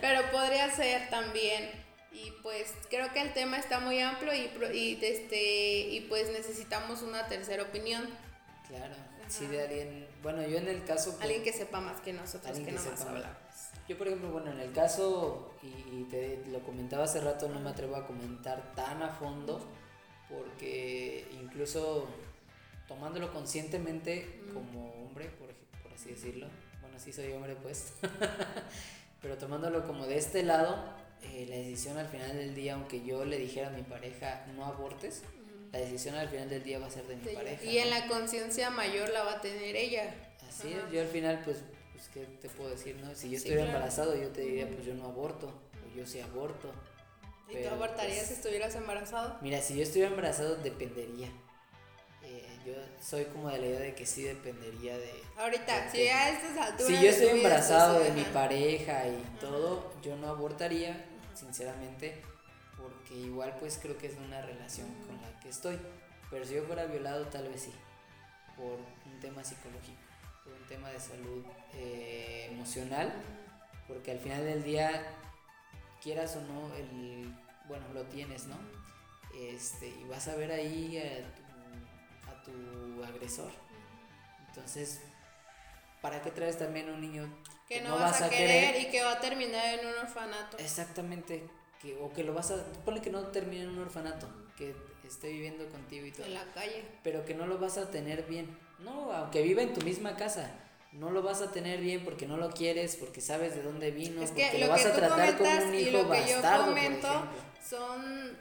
[0.00, 1.70] Pero podría ser también.
[2.12, 7.02] Y pues creo que el tema está muy amplio y, y, este, y pues necesitamos
[7.02, 8.08] una tercera opinión.
[8.68, 8.94] Claro.
[9.28, 10.06] Sí, de alguien.
[10.22, 11.16] Bueno, yo en el caso.
[11.20, 13.06] Alguien que sepa más que nosotros, Alguien que que sepa más.
[13.06, 13.36] hablamos.
[13.88, 17.60] Yo, por ejemplo, bueno, en el caso, y, y te lo comentaba hace rato, no
[17.60, 19.60] me atrevo a comentar tan a fondo,
[20.28, 22.08] porque incluso
[22.86, 25.48] tomándolo conscientemente como hombre, por,
[25.82, 26.48] por así decirlo,
[26.80, 27.92] bueno, sí soy hombre, pues,
[29.22, 30.76] pero tomándolo como de este lado,
[31.22, 34.64] eh, la decisión al final del día, aunque yo le dijera a mi pareja no
[34.64, 35.22] abortes,
[35.72, 37.64] la decisión al final del día va a ser de mi Sí, pareja.
[37.64, 37.98] y en ¿no?
[37.98, 40.14] la conciencia mayor la va a tener ella.
[40.48, 40.86] Así Ajá.
[40.86, 41.58] es, yo al final, pues,
[41.92, 43.14] pues, ¿qué te puedo decir, no?
[43.14, 43.76] Si yo Sí, estuviera claro.
[43.78, 46.72] embarazado, yo te diría, pues yo no aborto, o yo sí aborto.
[47.48, 49.36] ¿Y tú Pero, abortarías pues, si estuvieras embarazado?
[49.42, 51.28] Mira, si yo estuviera embarazado, dependería.
[52.24, 55.10] Eh, yo soy como de la idea de que sí dependería de...
[55.36, 56.86] Ahorita, Porque si ya a estas alturas.
[56.86, 62.22] Si de yo estoy vida embarazado de mi pareja y todo, yo no abortaría, sinceramente,
[62.76, 65.78] porque igual pues creo que es una relación con la que estoy.
[66.30, 67.72] Pero si yo fuera violado, tal vez sí,
[68.56, 68.78] por
[69.12, 69.98] un tema psicológico,
[70.44, 73.12] por un tema de salud eh, emocional,
[73.88, 75.02] porque al final del día,
[76.02, 77.34] quieras o no, el,
[77.66, 78.56] bueno, lo tienes, ¿no?
[79.34, 83.50] Este, y vas a ver ahí a tu, a tu agresor.
[84.48, 85.00] Entonces,
[86.00, 87.32] ¿para qué traes también un niño
[87.68, 90.58] Que no, vas, a querer, y que va a terminar en un orfanato.
[90.58, 91.44] Exactamente,
[91.80, 94.74] que, o que lo vas a, ponle que no termine en un orfanato, que
[95.06, 96.84] esté viviendo contigo y todo, En la calle.
[97.02, 98.56] pero que no lo vas a tener bien.
[98.78, 100.50] No, aunque viva en tu misma casa,
[100.92, 104.22] no lo vas a tener bien porque no lo quieres, porque sabes de dónde vino,
[104.22, 106.34] Es porque que lo, lo vas a tratar como un y hijo lo que yo
[106.34, 107.28] bastardo, por comento
[107.68, 108.38] son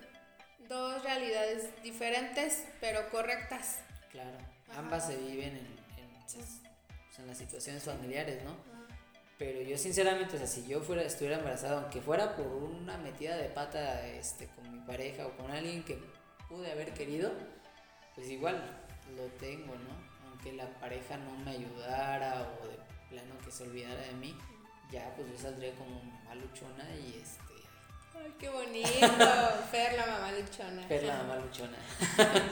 [0.68, 3.80] dos realidades diferentes, pero correctas.
[4.12, 4.38] Claro,
[4.70, 4.80] Ajá.
[4.80, 6.26] ambas se viven en, en,
[7.20, 8.56] pues, en las situaciones familiares, ¿no?
[9.38, 13.38] Pero yo sinceramente, o sea, si yo fuera, estuviera embarazada, aunque fuera por una metida
[13.38, 15.98] de pata este, con mi pareja o con alguien que
[16.50, 17.32] pude haber querido,
[18.16, 18.62] pues igual
[19.16, 20.30] lo tengo, ¿no?
[20.30, 22.78] Aunque la pareja no me ayudara o de
[23.10, 24.36] plano que se olvidara de mí,
[24.92, 27.49] ya pues yo saldría como mamá luchona y este,
[28.16, 28.90] Ay, qué bonito.
[29.72, 30.88] Fer, la mamá luchona.
[30.88, 31.78] ver la mamá luchona.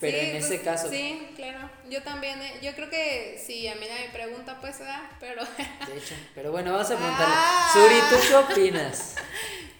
[0.00, 1.70] Pero Sí, en pues, ese caso, Sí, claro.
[1.90, 5.02] Yo también, eh, yo creo que si a mí nadie me pregunta, pues, ¿verdad?
[5.20, 5.42] Pero,
[5.86, 7.70] de hecho, pero bueno, vamos a preguntarle, Ah.
[7.72, 9.14] Suri, ¿tú qué opinas?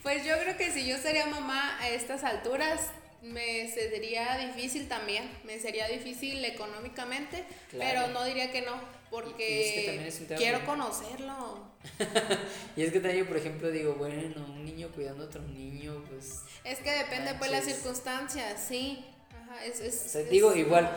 [0.03, 2.81] pues yo creo que si yo sería mamá a estas alturas,
[3.23, 5.31] me sería difícil también.
[5.45, 7.91] Me sería difícil económicamente, Claro.
[8.03, 8.79] pero no diría que no,
[9.11, 11.70] porque es que quiero conocerlo.
[12.77, 16.43] Y es que también por ejemplo, digo, bueno, un niño cuidando a otro niño, pues.
[16.65, 17.77] Es que depende, pues, las Manches.
[17.83, 19.05] circunstancias, sí.
[19.31, 20.91] Ajá, es, es, O sea, es- digo, igual,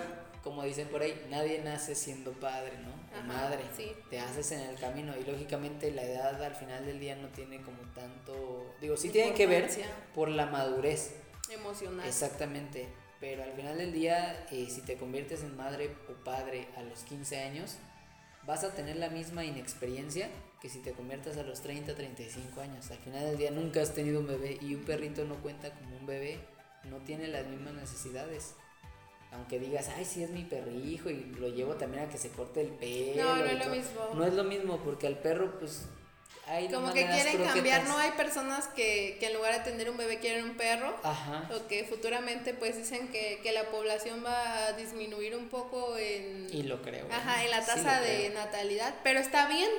[0.43, 2.91] como dicen por ahí, nadie nace siendo padre, ¿no?
[2.91, 3.60] O Ajá, madre.
[3.76, 3.91] sí.
[4.10, 7.62] Te haces en el camino y lógicamente la edad al final del día no tiene
[7.62, 8.76] como tanto.
[8.82, 9.69] Digo, sí tiene que ver
[10.13, 11.12] por la madurez.
[11.50, 12.08] Emocional.
[12.08, 12.88] Exactamente.
[13.19, 17.00] Pero al final del día, eh, si te conviertes en madre o padre a los
[17.04, 17.76] 15 años,
[18.46, 20.28] vas a tener la misma inexperiencia
[20.63, 22.89] que si te conviertes a los 30, 35 años.
[22.89, 25.97] Al final del día nunca has tenido un bebé y un perrito no cuenta como
[25.97, 26.39] un bebé,
[26.86, 28.56] no tiene las mismas necesidades.
[29.34, 32.62] Aunque digas, ay, sí es mi perrijo y lo llevo también a que se corte
[32.62, 33.23] el pelo.
[33.23, 33.76] No, no es lo todo".
[33.76, 34.10] mismo.
[34.15, 35.86] No es lo mismo porque al perro, pues,
[36.47, 37.84] hay Como que quieren cambiar.
[37.86, 37.97] ¿no?
[37.97, 40.95] Hay personas que, que en lugar de tener un bebé quieren un perro.
[41.04, 41.49] Ajá.
[41.56, 46.47] O que futuramente pues dicen que, que la población va a disminuir un poco en,
[46.52, 47.08] Y lo creo.
[47.12, 48.34] ajá, en la tasa de creo.
[48.36, 48.93] natalidad.
[49.04, 49.69] Pero está bien,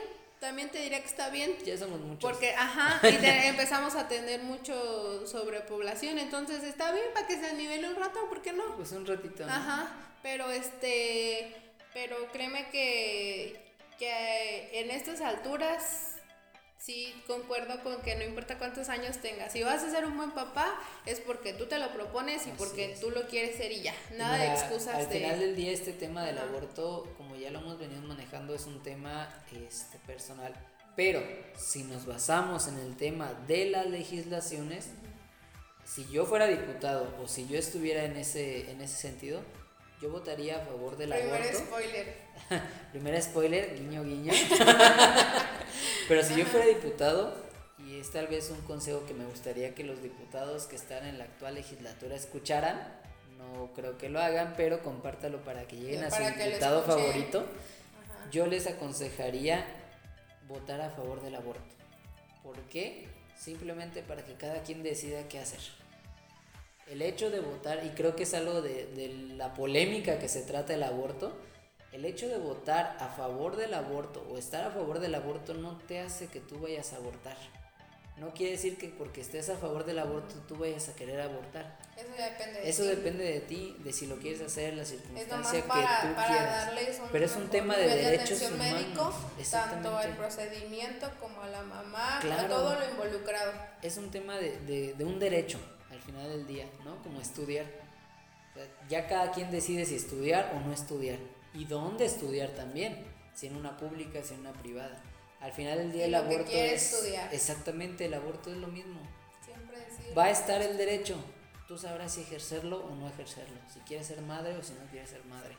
[0.44, 1.56] también te diría que está bien.
[1.64, 2.20] Ya somos muchos.
[2.30, 6.18] Porque, ajá, y te- empezamos a tener mucho sobrepoblación.
[6.18, 8.76] Entonces está bien para que se nivele un rato, ¿por qué no?
[8.76, 9.46] Pues un ratito.
[9.46, 9.52] ¿no?
[9.52, 9.88] Ajá,
[10.22, 11.54] pero este,
[11.92, 13.60] pero créeme que,
[13.98, 16.13] que en estas alturas
[16.78, 20.32] sí concuerdo con que no importa cuántos años tengas, si vas a ser un buen
[20.32, 20.74] papá
[21.06, 23.00] es porque tú te lo propones y Así porque es.
[23.00, 25.18] tú lo quieres ser y ya, nada de excusas Al de...
[25.18, 28.82] final del día este tema del aborto, como ya lo hemos venido manejando, es un
[28.82, 30.54] tema este, personal.
[30.96, 31.20] Pero
[31.56, 34.90] si nos basamos en el tema de las legislaciones,
[35.84, 39.42] si yo fuera diputado o si yo estuviera en ese, en ese sentido,
[40.00, 41.58] yo votaría a favor del Primer aborto.
[41.58, 42.14] spoiler.
[42.92, 44.32] Primer spoiler, guiño guiño.
[46.08, 47.34] Pero si yo fuera diputado,
[47.78, 51.18] y es tal vez un consejo que me gustaría que los diputados que están en
[51.18, 52.80] la actual legislatura escucharan,
[53.38, 57.40] no creo que lo hagan, pero compártalo para que lleguen a su diputado favorito.
[57.40, 58.30] Ajá.
[58.30, 59.64] Yo les aconsejaría
[60.48, 61.62] votar a favor del aborto.
[62.42, 63.06] ¿Por qué?
[63.38, 65.60] Simplemente para que cada quien decida qué hacer.
[66.88, 70.42] El hecho de votar, y creo que es algo de, de la polémica que se
[70.42, 71.32] trata el aborto,
[71.92, 75.78] el hecho de votar a favor del aborto o estar a favor del aborto no
[75.88, 77.36] te hace que tú vayas a abortar.
[78.18, 81.76] No quiere decir que porque estés a favor del aborto tú vayas a querer abortar.
[81.96, 82.88] Eso ya depende de Eso ti.
[82.88, 85.62] depende de ti, de si lo quieres hacer, la Es circunstancia nomás que
[86.08, 86.66] tú para quieras.
[86.66, 88.82] darles un Pero es un tema de derechos atención humanos.
[88.82, 89.14] médico,
[89.50, 93.52] tanto el procedimiento como a la mamá, a todo lo involucrado.
[93.82, 95.58] es un tema de, de- de un derecho
[95.94, 97.02] al final del día, ¿no?
[97.02, 97.66] Como estudiar.
[98.50, 101.18] O sea, ya cada quien decide si estudiar o no estudiar.
[101.52, 103.04] Y dónde estudiar también.
[103.34, 105.02] Si en una pública, si en una privada.
[105.40, 106.92] Al final del día el aborto es...
[106.92, 107.32] estudiar.
[107.32, 109.00] Exactamente, el aborto es lo mismo.
[109.44, 110.16] Siempre decir.
[110.16, 111.16] Va a estar el derecho.
[111.66, 113.58] Tú sabrás si ejercerlo o no ejercerlo.
[113.72, 115.56] Si quieres ser madre o si no quieres ser madre.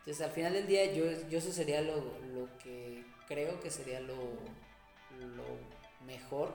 [0.00, 1.96] Entonces al final del día yo, yo eso sería lo,
[2.34, 4.16] lo que creo que sería lo,
[5.18, 5.44] lo
[6.06, 6.52] mejor.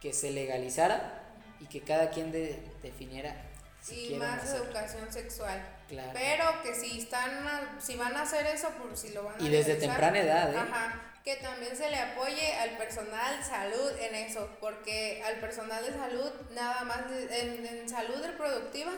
[0.00, 1.25] Que se legalizara
[1.60, 3.34] y que cada quien de- definiera
[3.82, 5.64] si y más educación sexual.
[5.88, 6.10] Claro.
[6.14, 9.42] Pero que si están a- si van a hacer eso, por si lo van a
[9.44, 10.58] Y desde temprana edad, ¿eh?
[10.58, 15.92] Ajá, que también se le apoye al personal salud en eso, porque al personal de
[15.92, 17.00] salud nada más
[17.30, 18.92] en, en salud reproductiva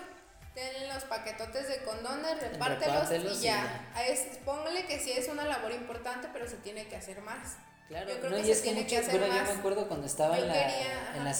[0.54, 3.92] tienen los paquetotes de condones, repártelos, Repártelos y y ya.
[4.08, 7.56] Es, póngale que sí es una labor importante, pero se tiene que hacer más.
[7.88, 9.40] Claro, Yo creo no, que y se es que tiene que muchos, hacer bueno, yo
[9.42, 9.52] más.
[9.54, 11.38] me acuerdo cuando estaba Yo en la, quería, en la ajá.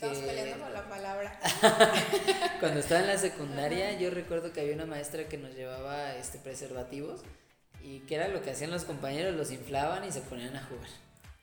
[0.00, 1.40] Secundaria, estamos Que- peleando por la palabra.
[2.60, 6.38] Cuando estaba en la secundaria, yo recuerdo que había una maestra que nos llevaba este
[6.38, 7.20] preservativos
[7.82, 10.88] y que era lo que hacían los compañeros, los inflaban y se ponían a jugar.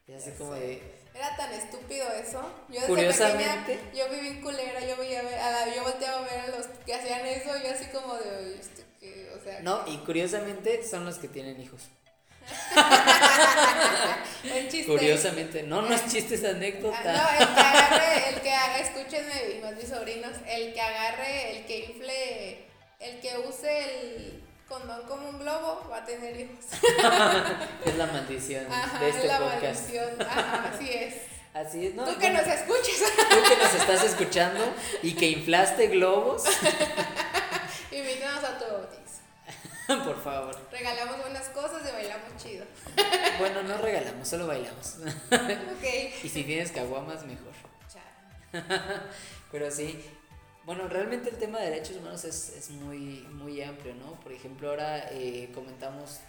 [0.08, 0.82] Y así como de,
[1.14, 2.42] Era tan estúpido eso.
[2.70, 3.76] Yo desde Curiosamente.
[3.76, 5.22] pequeña, yo viví en culera, yo veía
[5.76, 8.56] yo volteaba a ver a los que hacían eso y yo así como de, "Oye,
[8.60, 11.82] esto que, o sea, no, y curiosamente son los que tienen hijos.
[14.44, 14.86] un chiste.
[14.86, 16.98] Curiosamente, no, no es chiste, es anécdota.
[17.06, 20.82] Ah, no, el que agarre, el que haga, escúchenme, y más mis sobrinos, el que
[20.82, 22.66] agarre, el que infle,
[23.00, 26.66] el que use el condón como un globo va a tener hijos.
[27.86, 29.64] Es la maldición Ajá, de este es la podcast.
[29.64, 30.22] maldición.
[30.22, 31.14] Ajá, así es.
[31.54, 32.04] Así es, ¿no?
[32.06, 34.64] Tú que bueno, nos escuches tú que nos estás escuchando
[35.02, 36.44] y que inflaste globos,
[40.06, 40.56] por favor.
[40.72, 42.66] Regalamos buenas cosas y bailamos chido.
[43.40, 44.96] Bueno, no regalamos, solo bailamos.
[45.32, 46.24] Ok.
[46.24, 47.54] Y si tienes caguamas, mejor.
[47.92, 48.62] Chao.
[49.52, 50.04] Pero sí,
[50.66, 54.20] bueno, realmente el tema de derechos humanos es, es muy, muy amplio, ¿no?
[54.22, 56.20] Por ejemplo, ahora eh, comentamos,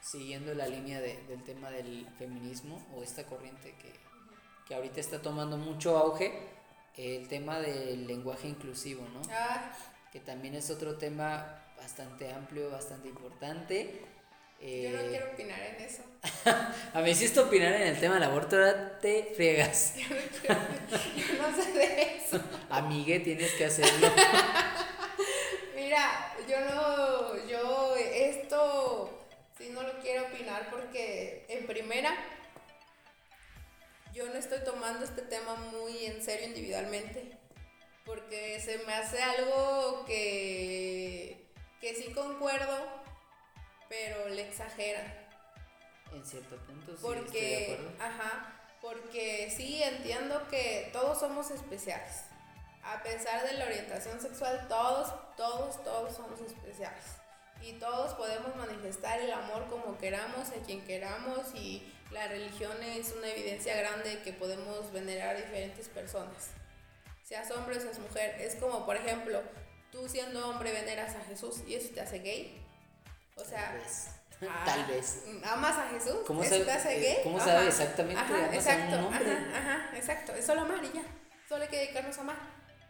[0.00, 3.92] siguiendo la línea de- del tema del feminismo o esta corriente que,
[4.66, 6.32] que ahorita está tomando mucho auge,
[6.96, 9.20] el tema del lenguaje inclusivo, ¿no?
[9.32, 9.72] Ah,
[10.12, 14.00] Que también es otro tema bastante amplio, bastante importante.
[14.60, 16.02] yo no Eh, quiero opinar en eso.
[16.94, 19.94] A mí hiciste opinar en el tema del aborto, ahora te friegas.
[19.96, 20.08] Yo
[21.42, 22.40] no sé de eso.
[22.70, 24.08] Amigue, tienes que hacerlo.
[25.74, 29.26] Mira, yo no, yo esto
[29.58, 32.14] sí no lo quiero opinar porque en primera
[34.14, 37.36] yo no estoy tomando este tema muy en serio individualmente
[38.04, 41.41] porque se me hace algo que,
[41.82, 43.02] que sí concuerdo
[43.88, 45.04] pero le exageran.
[46.14, 48.02] En cierto punto, sí, estoy de Porque, acuerdo.
[48.02, 52.22] ajá, porque sí entiendo que todos somos especiales.
[52.82, 57.04] A pesar de la orientación sexual, todos, todos, todos somos especiales.
[57.60, 63.12] Y todos podemos manifestar el amor como queramos, a quien queramos, y la religión es
[63.12, 66.50] una evidencia grande de que podemos venerar a diferentes personas.
[67.24, 68.40] Seas hombre o seas mujer.
[68.40, 69.42] Es como, por ejemplo,
[69.92, 72.60] tú siendo hombre veneras a Jesús y eso te hace gay.
[73.36, 74.08] O sea, Tal vez.
[74.48, 75.22] Ah, Tal vez.
[75.44, 76.16] ¿Amas a Jesús?
[76.26, 77.20] ¿Cómo ¿Eso sabe- te hace eh, gay?
[77.22, 78.96] cómo sabe exactamente Ajá, amas a un exacto?
[79.10, 80.34] Ajá, ajá, exacto.
[80.34, 81.02] Es solo amar y ya.
[81.48, 82.36] Solo hay que dedicarnos a amar.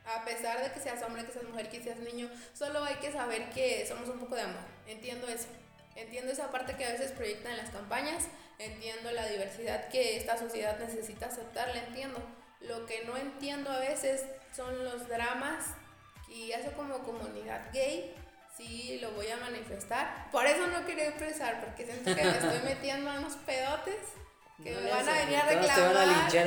[0.07, 3.13] A pesar de que seas hombre, que seas mujer, que seas niño, solo hay que
[3.13, 4.63] saber que somos un poco de amor.
[4.87, 5.47] Entiendo eso.
[5.95, 8.25] Entiendo esa parte que a veces proyectan en las campañas.
[8.59, 11.69] Entiendo la diversidad que esta sociedad necesita aceptar.
[11.69, 12.19] La entiendo.
[12.61, 14.23] Lo que no entiendo a veces
[14.57, 15.67] son los dramas
[16.35, 18.15] y eso como comunidad gay
[18.57, 20.29] sí lo voy a manifestar.
[20.31, 23.97] Por eso no quería expresar, porque siento que me estoy metiendo a unos pedotes
[24.63, 25.97] que No me van a venir a van reclamar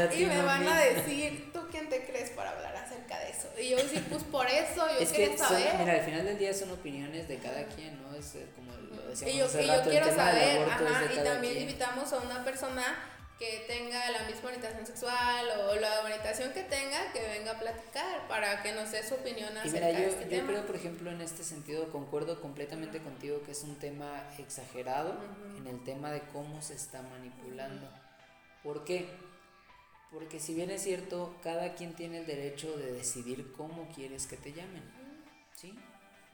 [0.02, 0.94] a ti, y me van a mami.
[0.94, 3.50] decir, ¿tú quién te crees para hablar acerca de eso?
[3.60, 5.74] Y yo decir, pues por eso yo Es quería que, son, saber.
[5.80, 8.16] mira, al final del día son opiniones de cada quien, ¿no?
[8.16, 11.04] Es eh, como lo decíamos y yo, hace y yo rato, el quiero saber, ajá,
[11.14, 11.64] y también quien.
[11.64, 12.84] invitamos a una persona
[13.40, 18.28] que tenga la misma orientación sexual o la orientación que tenga, que venga a platicar
[18.30, 20.48] para que nos dé su opinión Y acerca mira, de yo, este yo tema.
[20.48, 25.18] creo, por ejemplo, en este sentido, concuerdo completamente contigo que es un tema exagerado
[25.58, 27.90] en el tema de cómo se está manipulando.
[28.64, 29.10] ¿Por qué?
[30.12, 34.38] Porque si bien es cierto, cada quien tiene el derecho de decidir cómo quieres que
[34.38, 34.84] te llamen.
[35.54, 35.78] ¿Sí?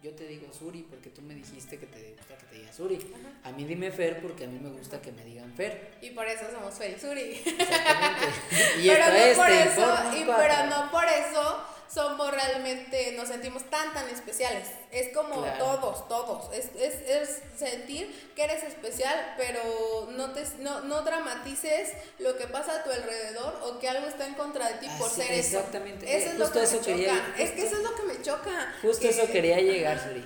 [0.02, 3.00] Yo te digo Suri porque tú me dijiste que te gusta que te diga Suri.
[3.44, 5.92] A mí dime Fer porque a mí me gusta que me digan Fer.
[6.02, 7.40] Y por eso somos Ferisuri.
[7.46, 8.28] Exactamente.
[8.82, 13.94] y pero no por eso, y pero no por eso somos realmente, nos sentimos tan
[13.94, 14.68] tan especiales.
[14.92, 15.58] Es como Claro.
[15.64, 16.54] todos, todos.
[16.54, 21.90] Es, es, es sentir que eres especial, pero no te no, no dramatices
[22.20, 25.08] lo que pasa a tu alrededor o que algo está en contra de ti por
[25.08, 25.58] Así, ser eso.
[25.58, 26.16] exactamente.
[26.18, 27.42] Eso es lo justo que eso me quería- choca.
[27.44, 28.74] es que justo- eso es lo que me choca.
[28.82, 30.00] Justo que- eso quería llegar.
[30.02, 30.26] Suri.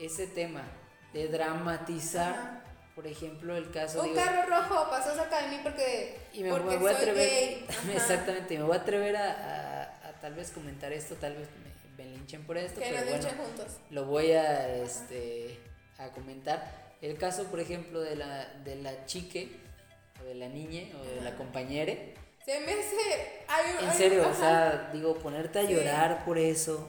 [0.00, 0.62] Ese tema
[1.12, 2.60] de dramatizar, Ajá.
[2.96, 6.50] por ejemplo, el caso Un digo, carro rojo pasó cerca de mí porque, y me,
[6.50, 7.66] porque me voy a soy atrever, gay.
[7.94, 9.30] Exactamente, me voy a atrever a-
[9.63, 9.63] a
[10.24, 11.46] tal vez comentar esto, tal vez
[11.98, 13.76] me, me linchen por esto, Que pero bueno, juntos.
[13.90, 15.60] lo voy a, este,
[15.98, 16.94] a comentar.
[17.02, 19.50] El caso, por ejemplo, de la, de la chique,
[20.22, 22.14] o de la niña, o de la compañere.
[22.42, 23.82] Se me hace.
[23.82, 25.74] un- En serio, o sea, digo, ponerte a Sí.
[25.74, 26.88] llorar por eso.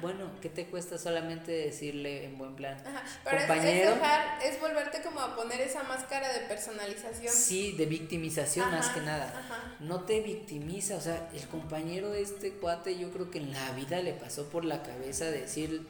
[0.00, 2.74] Bueno, ¿qué te cuesta solamente decirle en buen plan?
[2.86, 3.90] Ajá, Pero es- es, compañero?
[3.94, 7.32] dejar, es volverte como a poner esa máscara de personalización.
[7.34, 9.26] Sí, de victimización más Ajá, que nada.
[9.26, 9.74] ajá.
[9.80, 13.72] No te victimiza, o sea, el compañero de este cuate yo creo que en la
[13.72, 15.86] vida le pasó por la cabeza decir,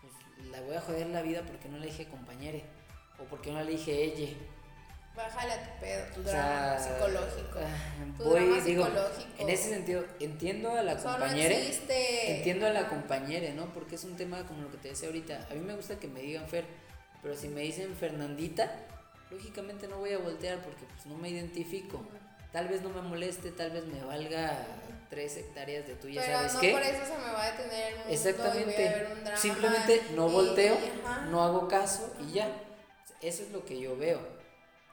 [0.00, 2.64] pues la voy a joder la vida porque no le dije compañere,
[3.18, 4.28] o porque no le dije ella,
[5.18, 7.58] Bájale a tu pedo, tu O drama sea, psicológico.
[7.58, 9.28] ah, Tu voy, drama digo, psicológico.
[9.42, 11.54] en ese sentido, entiendo a la Solo compañera.
[11.56, 12.36] existe.
[12.36, 13.72] Entiendo a la compañera, ¿no?
[13.72, 15.48] Porque es un tema como lo que te decía ahorita.
[15.50, 16.64] A mí me gusta que me digan Fer,
[17.22, 18.72] pero si me dicen Fernandita,
[19.30, 22.00] lógicamente no voy a voltear porque pues no me identifico.
[22.52, 24.66] Tal vez no me moleste, tal vez me valga
[25.10, 26.70] tres hectáreas de tuya, Pero ¿sabes no qué?
[26.72, 28.82] por eso se me va a detener el mundo y voy a Exactamente.
[28.88, 29.36] ver un drama.
[29.40, 31.20] Simplemente no y- volteo, ajá.
[31.26, 32.48] no hago caso y ya.
[33.20, 34.37] Eso es lo que yo veo.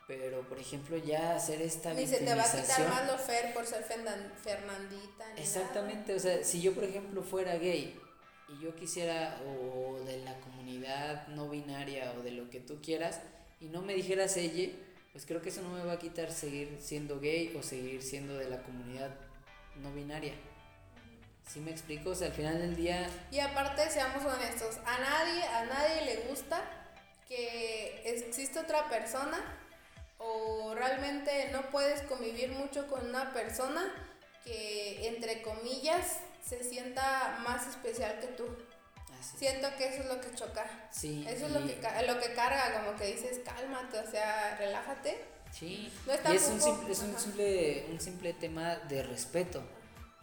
[0.08, 3.54] Pero, por ejemplo, ya hacer esta Ni se te va a quitar más lo fer
[3.56, 5.34] por ser Fernan- Fernandita.
[5.34, 8.00] ni Exactamente, o sea, si yo por ejemplo fuera gay
[8.48, 13.20] y yo quisiera o de la comunidad no binaria o de lo que tú quieras
[13.60, 14.72] y no me dijeras ella,
[15.12, 18.38] pues creo que eso no me va a quitar seguir siendo gay o seguir siendo
[18.38, 19.10] de la comunidad
[19.78, 20.34] no binaria.
[21.52, 22.12] ¿Sí me explico?
[22.12, 23.10] O sea, al final del día.
[23.32, 26.62] Y aparte, seamos honestos, a nadie, a nadie le gusta
[27.28, 29.38] que existe otra persona
[30.18, 33.94] o realmente no puedes convivir mucho con una persona
[34.44, 38.46] que, entre comillas, se sienta más especial que tú.
[39.20, 39.38] así.
[39.38, 40.66] Siento que eso es lo que choca.
[40.92, 41.76] Sí, Eso es lo que,
[42.08, 45.20] lo que carga, como que dices, cálmate, o sea, relájate.
[45.52, 49.64] Sí, No es y es un, simple, es un, simple, un simple tema de respeto.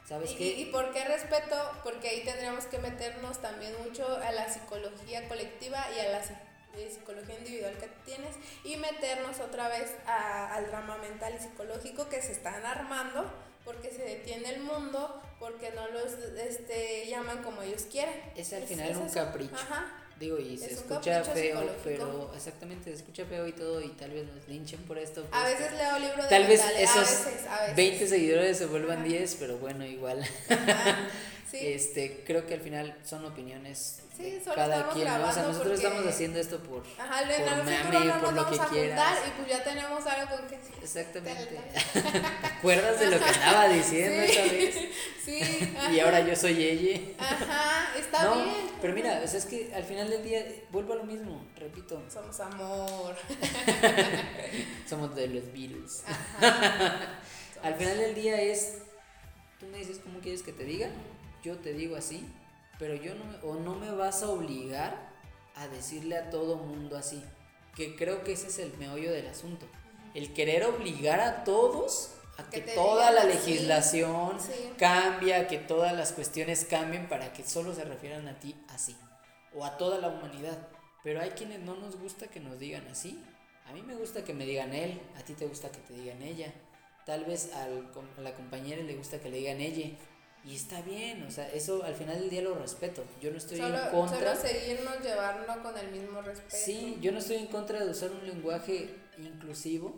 [0.07, 0.45] ¿Sabes Y, qué?
[0.45, 1.57] y- por qué respeto?
[1.82, 6.36] Porque ahí tendríamos que meternos también mucho a la psicología colectiva y a la psi-
[6.76, 12.08] eh, psicología individual que tienes y meternos otra vez a- al drama mental y psicológico
[12.08, 13.30] que se están armando
[13.64, 18.14] porque se detiene el mundo, porque no los este, llaman como ellos quieren.
[18.34, 19.54] Es al final es un capricho.
[19.54, 19.98] Ajá.
[20.18, 24.10] Digo, y se Es escucha feo, pero exactamente, se escucha feo y todo, y tal
[24.10, 25.26] vez nos linchen por esto.
[25.32, 27.76] A pues, veces leo libros de Tal vez esos a veces, a veces.
[27.76, 30.22] 20 seguidores se vuelvan 10, pero bueno, igual.
[31.53, 31.59] Sí.
[31.62, 35.28] Este, creo que al final son opiniones Sí, de solo cada estamos quien, ¿no?
[35.28, 37.64] O sea, nosotros porque- estamos haciendo esto por, Ajá, en por futuro
[37.98, 39.18] mame, no por lo que quieras.
[39.26, 41.61] y pues ya tenemos algo con que Exactamente.
[41.92, 44.32] ¿Te acuerdas de lo que andaba diciendo Sí.
[44.32, 44.74] esa vez?
[45.24, 45.40] Sí,
[45.92, 47.00] Y ahora yo soy ella.
[47.18, 48.57] ajá, está No, bien.
[48.80, 52.03] pero mira, o sea, es que al final del día vuelvo a lo mismo, repito,
[52.12, 53.14] Somos amor.
[54.88, 56.03] somos de los Beatles.
[56.07, 57.18] Ajá.
[57.62, 58.78] Al final del día es,
[59.61, 60.88] tú me dices cómo quieres que te diga,
[61.43, 62.26] yo te digo así,
[62.78, 65.11] pero yo no, me- o no me vas a obligar
[65.55, 67.22] a decirle a todo mundo así,
[67.76, 69.66] que creo que ese es el meollo del asunto,
[70.14, 74.53] el querer obligar a todos a Que toda la legislación Sí.
[74.78, 78.97] cambie, que todas las cuestiones cambien para que solo se refieran a ti así,
[79.55, 80.57] o a toda la humanidad,
[81.05, 83.22] pero hay quienes no nos gusta que nos digan así.
[83.68, 86.22] A mí me gusta que me digan él, a ti te gusta que te digan
[86.22, 86.53] ella.
[87.05, 89.90] Tal vez al a la compañera le gusta que le digan ella.
[90.45, 93.05] Y está bien, o sea, eso al final del día lo respeto.
[93.20, 94.34] Yo no estoy Solo, en contra.
[94.36, 96.57] solo seguirnos llevando con el mismo respeto.
[96.57, 99.95] Sí, yo no estoy en contra de usar un lenguaje inclusivo,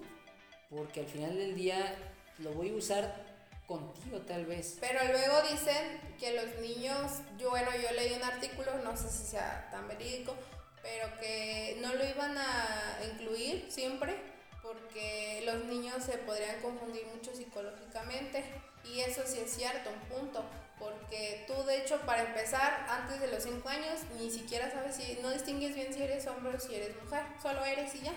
[0.68, 1.97] porque al final del día
[2.38, 3.24] lo voy a usar
[3.66, 4.76] contigo tal vez.
[4.80, 9.24] Pero luego dicen que los niños, yo bueno, yo leí un artículo, no sé si
[9.24, 10.34] sea tan verídico,
[10.82, 14.14] pero que no lo iban a incluir siempre
[14.62, 18.45] porque los niños se podrían confundir mucho psicológicamente
[18.85, 20.45] y eso sí es cierto, un punto,
[20.78, 25.18] porque tú de hecho para empezar antes de los 5 años ni siquiera sabes si,
[25.22, 28.12] no distingues bien si eres hombre o si eres mujer, solo eres y ya,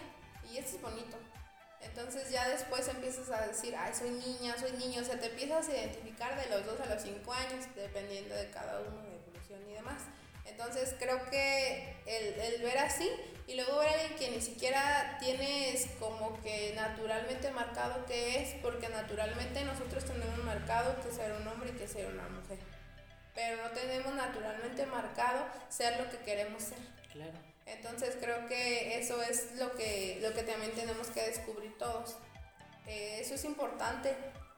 [0.51, 1.17] y eso es bonito.
[1.79, 5.69] Entonces ya después empiezas a decir, ay, soy niña, soy niño, o sea, te empiezas
[5.69, 9.61] a identificar de los 2 a los 5 años, dependiendo de cada uno, de evolución
[9.69, 10.01] y demás.
[10.49, 13.09] Entonces creo que el, el ver así
[13.47, 18.55] y luego ver a alguien que ni siquiera tienes como que naturalmente marcado que es,
[18.61, 22.59] porque naturalmente nosotros tenemos marcado que ser un hombre y que ser una mujer,
[23.33, 26.79] pero no tenemos naturalmente marcado ser lo que queremos ser.
[27.13, 27.39] Claro.
[27.65, 32.17] Entonces creo que eso es lo que, lo que también tenemos que descubrir todos.
[32.85, 34.15] Eh, eso es importante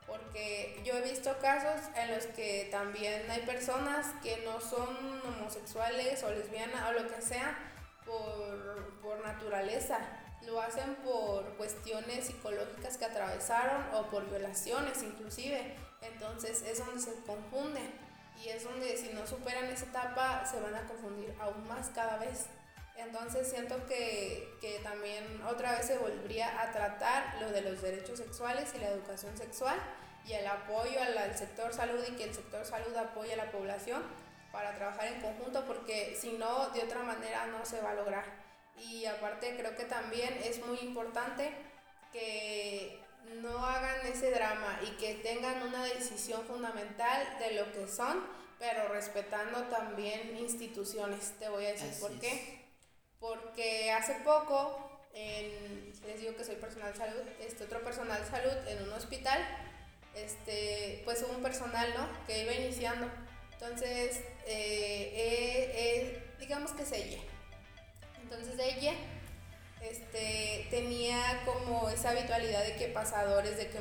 [0.08, 6.24] porque yo he visto casos en los que también hay personas que no son homosexuales
[6.24, 7.58] o lesbianas o lo que sea
[8.06, 10.00] por, por naturaleza.
[10.46, 15.76] Lo hacen por cuestiones psicológicas que atravesaron o por violaciones inclusive.
[16.02, 17.92] Entonces es donde se confunden
[18.44, 22.18] y es donde si no superan esa etapa se van a confundir aún más cada
[22.18, 22.46] vez.
[22.96, 28.20] Entonces siento que, que también otra vez se volvería a tratar lo de los derechos
[28.20, 29.78] sexuales y la educación sexual
[30.26, 33.52] y el apoyo al, al sector salud y que el sector salud apoye a la
[33.52, 34.04] población
[34.52, 38.26] para trabajar en conjunto porque si no, de otra manera no se va a lograr.
[38.78, 41.52] Y aparte creo que también es muy importante
[42.12, 43.00] que
[43.42, 48.24] no hagan ese drama y que tengan una decisión fundamental de lo que son,
[48.58, 51.34] pero respetando también instituciones.
[51.40, 52.20] Te voy a decir Así por es.
[52.20, 52.66] qué.
[53.20, 58.30] Porque hace poco en les digo que soy personal de salud, este otro personal de
[58.30, 59.40] salud en un hospital,
[60.16, 62.26] este, pues un personal, ¿no?
[62.26, 63.08] Que iba iniciando.
[63.62, 67.20] Entonces, eh, eh, eh, digamos que es ella.
[68.22, 68.94] Entonces ella
[69.82, 73.80] este, tenía como esa habitualidad de que pasadores, de que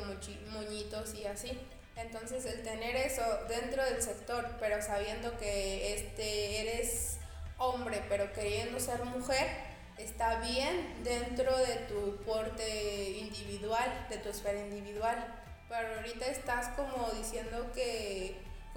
[0.51, 1.59] moñitos y así.
[1.95, 7.19] Entonces el tener eso dentro del sector, pero sabiendo que este, eres
[7.59, 9.49] hombre, pero queriendo ser mujer,
[9.97, 15.35] está bien dentro de tu porte individual, de tu esfera individual.
[15.69, 18.28] Pero ahorita estás como diciendo que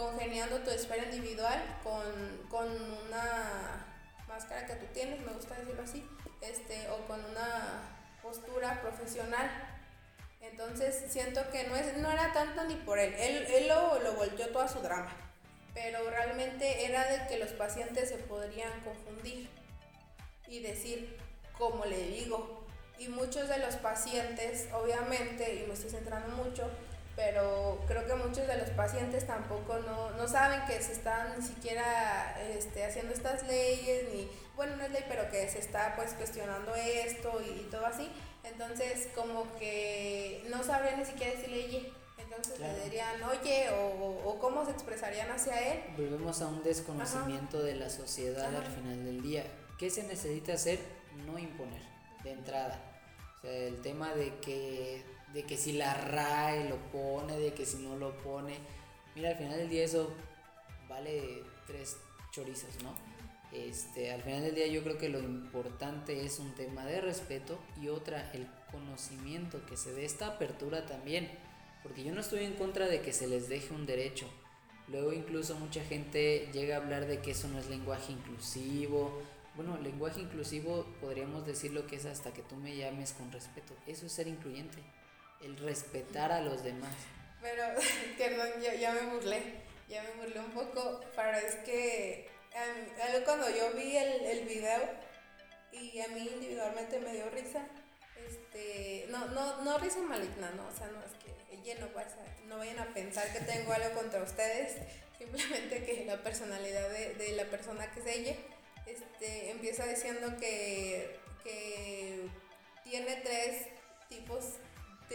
[0.02, 2.02] congeniando tu esfera individual con,
[2.50, 2.68] con
[3.08, 3.86] una
[4.28, 6.04] máscara que tú tienes, me gusta decirlo así,
[6.42, 9.48] este, o con una postura profesional.
[10.42, 14.14] Entonces siento que no, es, no era tanto ni por él, él, él lo, lo
[14.14, 15.16] volteó toda su drama,
[15.76, 19.50] pero realmente era de que los pacientes se podrían confundir
[20.48, 21.16] y decir,
[21.60, 22.66] como le digo,
[22.98, 26.72] y muchos de los pacientes, obviamente, y me estoy centrando mucho,
[27.16, 31.46] pero creo que muchos de los pacientes tampoco no, no saben que se están ni
[31.46, 36.14] siquiera este, haciendo estas leyes, ni, bueno, no es ley, pero que se está pues
[36.14, 38.10] cuestionando esto y, todo así.
[38.44, 44.40] Entonces, como que no sabrían ni siquiera decirle, oye, entonces le dirían, oye, o, o,
[44.40, 45.84] cómo se expresarían hacia él.
[45.98, 49.44] Volvemos a un desconocimiento de la sociedad al final del día.
[49.78, 50.80] ¿Qué se necesita hacer?
[51.26, 51.82] No imponer,
[52.24, 52.80] de entrada.
[53.38, 55.04] O sea, el tema de que
[55.34, 58.58] de que si la RAE lo pone, de que si no lo pone.
[59.16, 60.14] Mira, al final del día eso
[60.90, 61.98] vale tres
[62.32, 62.96] chorizos, ¿no?
[63.52, 67.60] Este, al final del día yo creo que lo importante es un tema de respeto
[67.82, 71.30] y otra, el conocimiento, que se dé esta apertura también,
[71.84, 74.28] porque yo no estoy en contra de que se les deje un derecho.
[74.88, 79.22] Luego incluso mucha gente llega a hablar de que eso no es lenguaje inclusivo.
[79.56, 83.74] Bueno, lenguaje inclusivo podríamos decir lo que es hasta que tú me llames con respeto.
[83.86, 84.82] Eso es ser incluyente
[85.44, 86.94] el respetar a los demás.
[87.42, 87.64] Pero,
[88.18, 89.42] perdón, yo ya me burlé,
[89.90, 92.30] ya me burlé un poco, pero es que
[93.02, 94.82] algo cuando yo vi el, el video
[95.72, 97.66] y a mí individualmente me dio risa,
[98.28, 102.18] este, no, no, no risa maligna, no, o sea, no es que ella no, pasa,
[102.48, 104.76] no vayan a pensar que tengo algo contra ustedes,
[105.18, 108.36] simplemente que la personalidad de, de la persona que es ella,
[108.86, 112.28] este, empieza diciendo que, que
[112.84, 113.68] tiene tres
[114.10, 114.56] tipos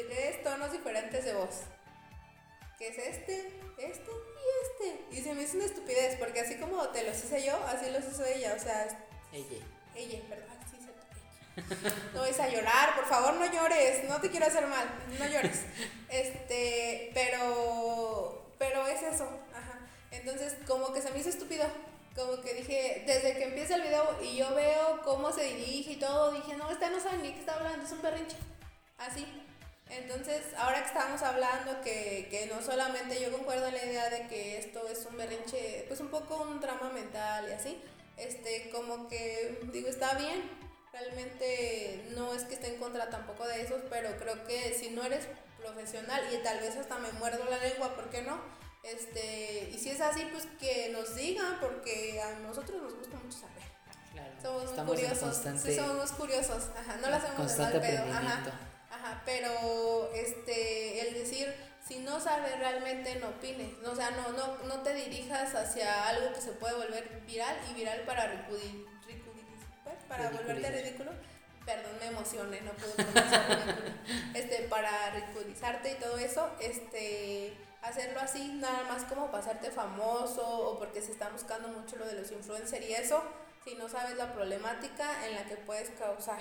[0.04, 1.62] tres tonos diferentes de voz.
[2.78, 5.18] Que es este, este y este.
[5.18, 8.04] Y se me hizo una estupidez, porque así como te los hice yo, así los
[8.04, 8.54] hizo ella.
[8.56, 8.86] O sea,
[9.32, 9.64] ella.
[9.94, 10.56] Ella, ¿verdad?
[10.70, 14.04] Sí, se No vais a llorar, por favor, no llores.
[14.04, 14.88] No te quiero hacer mal,
[15.18, 15.62] no llores.
[16.08, 19.24] Este, pero, pero es eso.
[19.52, 19.80] Ajá.
[20.12, 21.64] Entonces, como que se me hizo estúpido.
[22.14, 25.96] Como que dije, desde que empieza el video y yo veo cómo se dirige y
[25.96, 28.36] todo, dije, no, esta no sabe ni qué está hablando, es un berrinche.
[28.96, 29.26] Así.
[29.88, 34.26] Entonces, ahora que estamos hablando que, que, no solamente yo concuerdo en la idea de
[34.26, 37.80] que esto es un berrinche, pues un poco un drama mental y así,
[38.16, 40.42] este, como que digo, está bien,
[40.92, 45.04] realmente no es que esté en contra tampoco de esos, pero creo que si no
[45.04, 48.40] eres profesional y tal vez hasta me muerdo la lengua, ¿por qué no?
[48.82, 53.38] Este, y si es así, pues que nos digan, porque a nosotros nos gusta mucho
[53.38, 53.62] saber.
[54.12, 55.42] Claro, somos muy curiosos.
[55.62, 56.64] Sí, somos curiosos.
[56.76, 58.12] Ajá, no lo hacemos de mal pedo.
[58.12, 58.66] Ajá
[59.24, 61.52] pero este, el decir,
[61.86, 66.32] si no sabes realmente no opines, o sea, no, no, no te dirijas hacia algo
[66.32, 71.12] que se puede volver viral y viral para ridiculizar, para volverte ridículo.
[71.64, 72.94] Perdón, me emocioné, no puedo
[74.34, 80.78] Este, para ridiculizarte y todo eso, este, hacerlo así, nada más como pasarte famoso o
[80.78, 83.22] porque se está buscando mucho lo de los influencers y eso,
[83.64, 86.38] si no sabes la problemática en la que puedes causar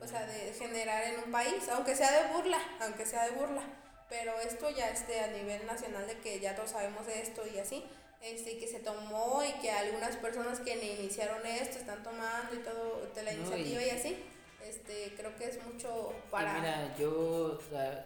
[0.00, 3.62] o sea, de generar en un país, aunque sea de burla, aunque sea de burla,
[4.08, 7.58] pero esto ya esté a nivel nacional de que ya todos sabemos de esto y
[7.58, 7.84] así,
[8.20, 13.06] este, que se tomó y que algunas personas que iniciaron esto están tomando y todo
[13.14, 14.16] de la iniciativa y, así,
[14.62, 16.54] este, creo que es mucho para...
[16.54, 17.58] mira, yo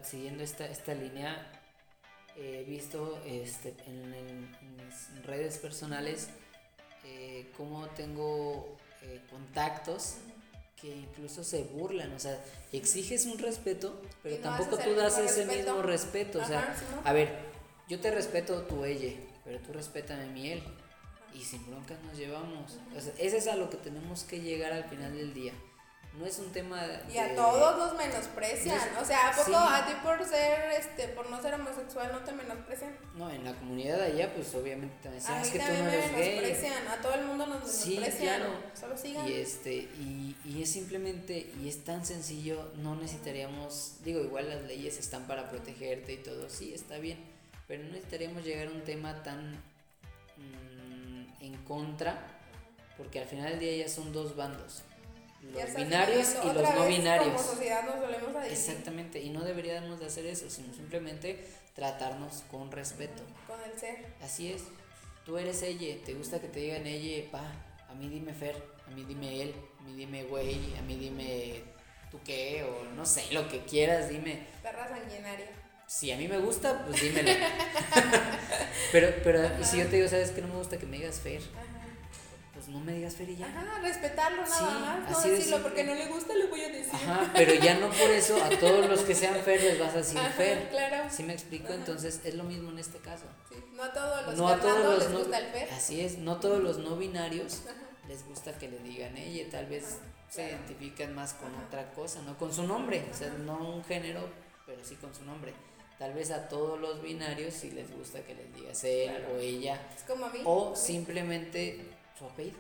[0.03, 1.53] siguiendo esta, esta línea,
[2.37, 6.31] he visto este, en, mis redes personales
[7.05, 10.19] eh, cómo tengo eh, contactos
[10.81, 15.83] que incluso se burlan, o sea, exiges un respeto, pero tampoco tú das ese mismo
[15.83, 17.31] respeto, o sea, a ver,
[17.89, 19.13] yo te respeto tu ella,
[19.45, 20.63] pero tú respétame mi él,
[21.35, 24.73] y sin broncas nos llevamos, o sea, ese es a lo que tenemos que llegar
[24.73, 25.53] al final del día,
[26.19, 28.77] no es un tema Y a de- todos los menosprecian.
[28.95, 29.55] No es- O sea, ¿a poco sí.
[29.57, 32.97] a ti por ser, este, por no ser homosexual no te menosprecian?
[33.15, 35.85] No, en la comunidad de allá, pues obviamente también A mí es que tú también
[35.85, 36.37] no me eres gay.
[36.41, 36.89] menosprecian.
[36.89, 38.37] A todo el mundo nos Sí, menosprecian.
[38.41, 38.53] claro.
[38.79, 39.29] Solo sigan.
[39.29, 44.63] Y este, y, y es simplemente, y es tan sencillo, no necesitaríamos, digo, igual las
[44.63, 47.19] leyes están para protegerte y todo, sí, está bien,
[47.67, 49.55] pero no necesitaríamos llegar a un tema tan
[50.37, 52.19] mm, en contra,
[52.97, 54.83] porque al final del día ya son dos bandos,
[55.43, 57.43] los binarios y los no binarios.
[57.43, 61.47] Como sociedad nos volvemos a dividir Exactamente, y no deberíamos de hacer eso, sino simplemente
[61.75, 63.23] tratarnos con respeto.
[63.47, 64.07] con el ser.
[64.21, 64.63] Así es.
[65.25, 67.53] Tú eres ella, te gusta que te digan ella, pa,
[67.89, 71.63] a mí dime Fer, a mí dime él, a mí dime güey, a mí dime
[72.11, 74.47] tú qué, o no sé, lo que quieras, dime.
[74.63, 75.47] Perra sanguinaria.
[75.87, 77.31] Si a mí me gusta, pues dímelo.
[78.93, 81.21] pero, pero, y si yo te digo, ¿sabes que no me gusta que me digas
[81.21, 81.41] Fer?
[81.41, 81.68] Ajá.
[82.69, 83.47] Pues no me digas Fer y ya.
[83.47, 85.11] Ajá, respetarlo nada Sí, más.
[85.11, 86.91] No de decirlo porque no le gusta, le voy a decir.
[86.93, 89.99] Ajá, pero ya no por eso a todos los que sean Fer les vas a
[89.99, 90.69] decir Ajá, Fer.
[90.69, 91.05] claro.
[91.11, 91.65] ¿Sí me explico?
[91.69, 91.77] Ajá.
[91.77, 93.25] Entonces es lo mismo en este caso.
[93.49, 95.69] Sí, No a todos los no a todos los les no, gusta el fer.
[95.73, 97.75] así es no todos los no binarios Ajá.
[98.07, 99.97] les gusta que le digan ella tal vez
[100.29, 100.51] se claro.
[100.67, 104.29] identifican más con otra cosa no con su nombre o sea no un género
[104.67, 105.55] pero sí con su nombre
[105.99, 109.35] tal vez a todos los binarios sí les gusta que les digas él Claro.
[109.35, 110.41] o ella Es como a mí.
[110.45, 111.81] o simplemente
[112.19, 112.59] su apellido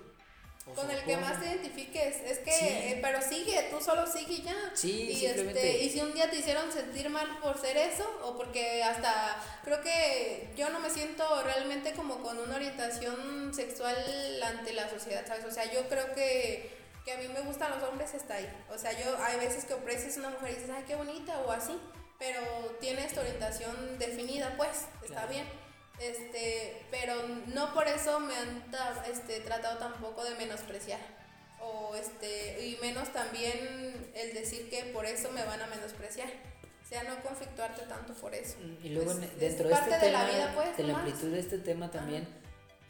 [0.66, 2.16] o Con el que más te identifiques.
[2.20, 2.66] Es que, Sí.
[2.68, 4.54] eh, pero sigue, tú solo sigue y ya.
[4.74, 8.36] Sí, y, este, y si un día te hicieron sentir mal por ser eso, o
[8.36, 13.96] porque hasta creo que yo no me siento realmente como con una orientación sexual
[14.42, 15.46] ante la sociedad, ¿sabes?
[15.46, 16.70] O sea, yo creo que,
[17.06, 18.48] que a mí me gustan los hombres, está ahí.
[18.70, 21.50] O sea, yo hay veces que aprecias una mujer y dices, ay, qué bonita, o
[21.50, 21.80] así,
[22.18, 22.42] pero
[22.78, 25.28] tienes tu orientación definida, pues, está Claro.
[25.28, 25.67] bien.
[26.00, 27.14] Este, pero
[27.54, 28.64] no por eso me han
[29.10, 31.00] este, tratado tampoco de menospreciar.
[31.60, 36.28] O este, y menos también el decir que por eso me van a menospreciar.
[36.84, 38.56] O sea, no conflictuarte tanto por eso.
[38.82, 40.82] Y luego Es- en- es dentro de parte este de tema, la vida, pues, de
[40.84, 41.04] la nomás.
[41.06, 42.26] amplitud de este tema también,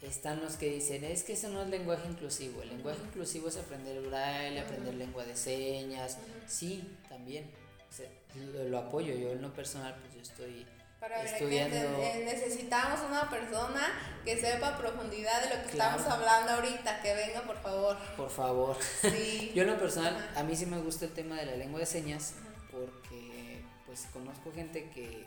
[0.02, 3.56] están los que dicen, es que eso no es lenguaje inclusivo, el lenguaje inclusivo es
[3.56, 7.50] aprender braille, aprender lengua de señas, sí, también,
[7.90, 8.06] o sea,
[8.36, 10.64] lo, lo apoyo, yo en lo personal, pues yo estoy
[11.00, 13.86] Para ver, estudiando, que- eh, necesitamos una persona
[14.24, 15.96] que sepa a profundidad de lo que Claro.
[15.98, 17.00] estamos hablando ahorita.
[17.02, 17.96] Que venga, por favor.
[18.16, 18.76] por favor.
[19.02, 19.52] Sí.
[19.54, 20.40] Yo en lo personal, Ajá.
[20.40, 22.34] a mí sí me gusta el tema de la lengua de señas,
[22.70, 25.26] porque pues conozco gente que,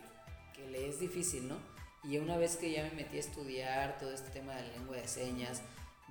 [0.54, 1.58] que le es difícil, ¿no?
[2.04, 4.98] Y una vez que ya me metí a estudiar todo este tema de la lengua
[4.98, 5.62] de señas,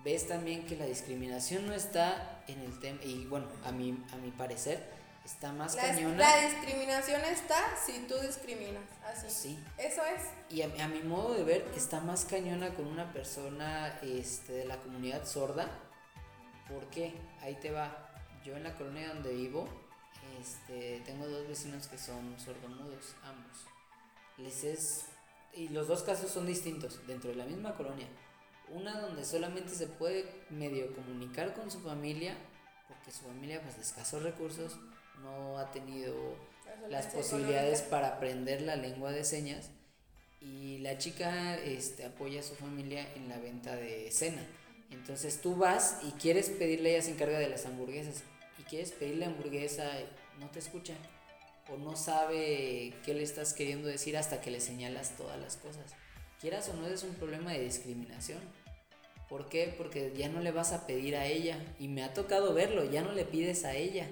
[0.05, 4.17] ves también que la discriminación no está en el tema, y bueno, a mi, a
[4.17, 4.83] mi parecer,
[5.31, 6.17] está más La, cañona.
[6.17, 8.83] la discriminación está si tú discriminas.
[9.05, 9.31] Así.
[9.31, 9.65] Sí.
[9.79, 10.23] Eso es.
[10.49, 14.65] Y a, a mi modo de ver, está más cañona con una persona este, de
[14.65, 15.71] la comunidad sorda.
[16.69, 17.15] ¿Por qué?
[17.41, 18.09] Ahí te va.
[18.45, 19.69] Yo en la colonia donde vivo,
[20.41, 23.67] este, tengo dos vecinos que son sordomudos, ambos.
[24.39, 25.07] Les es.
[25.55, 28.07] Y los dos casos son distintos, dentro de la misma colonia.
[28.69, 32.37] Una donde solamente se puede medio comunicar con su familia,
[32.87, 34.79] porque su familia, pues de escasos recursos,
[35.23, 36.15] no ha tenido
[36.89, 37.91] las posibilidades económica.
[37.91, 39.71] para aprender la lengua de señas
[40.41, 44.43] y la chica este, apoya a su familia en la venta de cena.
[44.91, 48.23] Entonces tú vas y quieres pedirle, ella se encarga de las hamburguesas,
[48.59, 49.89] y quieres pedirle hamburguesa,
[50.39, 50.95] no te escucha
[51.73, 55.93] o no sabe qué le estás queriendo decir hasta que le señalas todas las cosas.
[56.41, 58.41] Quieras o no, es un problema de discriminación.
[59.29, 59.73] ¿Por qué?
[59.77, 61.57] Porque ya no le vas a pedir a ella.
[61.79, 64.09] Y me ha tocado verlo, ya no le pides a ella.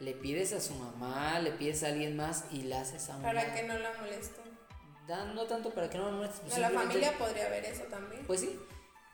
[0.00, 3.24] Le pides a su mamá, le pides a alguien más y la haces a una.
[3.28, 4.40] Para que no la moleste.
[5.06, 6.40] Da- no tanto para que no lo molestes.
[6.40, 8.26] pues la familia podría haber eso también.
[8.26, 8.58] Pues sí.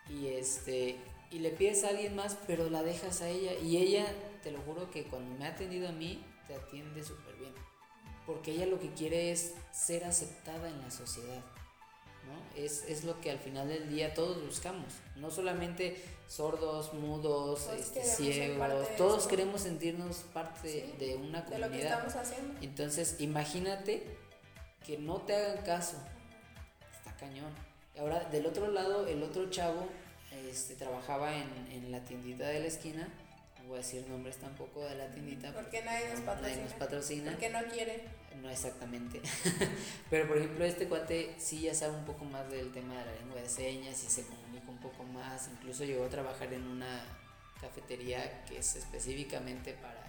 [0.08, 0.98] Y este.
[1.30, 3.52] Y le pides a alguien más, pero la dejas a ella.
[3.54, 4.06] Y ella,
[4.42, 7.52] te lo juro que cuando me ha atendido a mí, te atiende súper bien.
[8.26, 11.42] Porque ella lo que quiere es ser aceptada en la sociedad.
[12.26, 12.62] ¿No?
[12.62, 14.86] Es, es lo que al final del día todos buscamos.
[15.16, 18.96] No solamente sordos, mudos, Todos este, ciegos.
[18.96, 22.06] Todos queremos sentirnos parte Sí, de una de lo que comunidad.
[22.06, 22.60] estamos haciendo.
[22.62, 24.16] Entonces, imagínate
[24.86, 25.96] que no te hagan caso.
[26.96, 27.52] Está cañón.
[27.98, 29.86] Ahora, del otro lado, el otro chavo
[30.48, 33.08] este, trabajaba en, en la tiendita de la esquina.
[33.70, 35.54] Voy a decir nombres tampoco de la tiendita.
[35.54, 36.64] Porque nadie nos Nadie patrocina.
[36.64, 37.30] nos patrocina.
[37.30, 38.04] Porque no quiere.
[38.42, 39.22] No exactamente.
[40.10, 43.12] Pero por ejemplo, este cuate sí ya sabe un poco más del tema de la
[43.12, 45.48] lengua de señas y se comunica un poco más.
[45.52, 47.00] Incluso llegó a trabajar en una
[47.60, 50.02] cafetería que es específicamente para,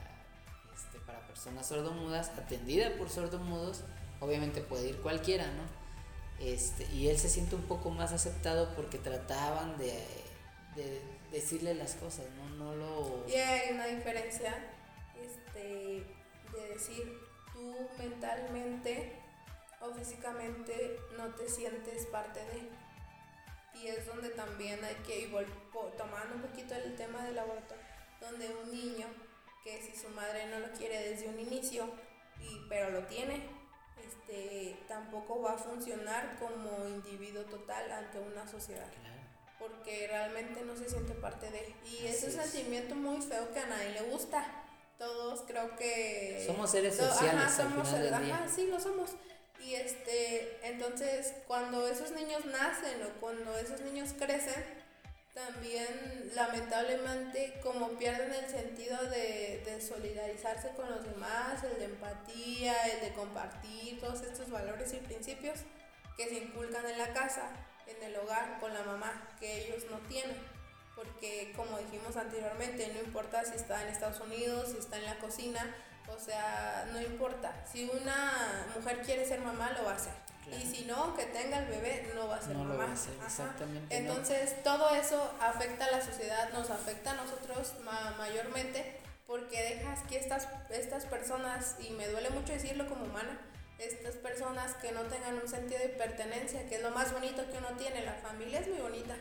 [0.73, 3.83] este, para personas sordomudas, atendida por sordomudos.
[4.21, 5.63] Obviamente puede ir cualquiera, ¿no?
[6.43, 9.93] Este, y él se siente un poco más aceptado porque trataban de,
[10.75, 10.99] de
[11.31, 12.40] decirle las cosas, ¿no?
[13.27, 14.55] Y hay una diferencia
[15.15, 16.05] este,
[16.53, 17.19] de decir,
[17.53, 19.21] tú mentalmente
[19.79, 22.69] o físicamente no te sientes parte de.
[23.79, 25.31] Y es donde también hay que ir
[25.97, 27.75] tomando un poquito el tema del aborto,
[28.19, 29.07] donde un niño
[29.63, 31.85] que si su madre no lo quiere desde un inicio,
[32.39, 33.43] y, pero lo tiene,
[34.03, 38.91] este, tampoco va a funcionar como individuo total ante una sociedad.
[39.61, 41.73] Porque realmente no se siente parte de.
[41.85, 44.43] Y es un sentimiento muy feo que a nadie le gusta.
[44.97, 46.43] Todos creo que.
[46.45, 47.43] Somos seres sociales.
[47.43, 49.11] Ajá, somos, ajá, sí, lo somos.
[49.63, 54.65] Y este, entonces, cuando esos niños nacen o cuando esos niños crecen,
[55.33, 62.75] también lamentablemente como pierden el sentido de, de, solidarizarse con los demás, el de empatía,
[62.87, 65.59] el de compartir, todos estos valores y principios
[66.17, 67.49] que se inculcan en la casa,
[67.87, 70.37] en el hogar, con la mamá, que ellos no tienen.
[70.95, 75.17] Porque como dijimos anteriormente, no importa si está en Estados Unidos, si está en la
[75.19, 75.75] cocina,
[76.07, 77.53] o sea, no importa.
[77.71, 80.13] Si una mujer quiere ser mamá, lo va a hacer.
[80.51, 82.73] Y si no, que tenga el bebé, no va a ser no mamá.
[82.73, 83.95] Lo va a hacer, exactamente.
[83.95, 87.73] Entonces, todo eso afecta a la sociedad, nos afecta a nosotros
[88.17, 93.39] mayormente, porque dejas que estas, estas personas, y me duele mucho decirlo como humana,
[93.81, 97.57] estas personas que no tengan un sentido de pertenencia, que es lo más bonito que
[97.57, 99.15] uno tiene, la familia es muy bonita,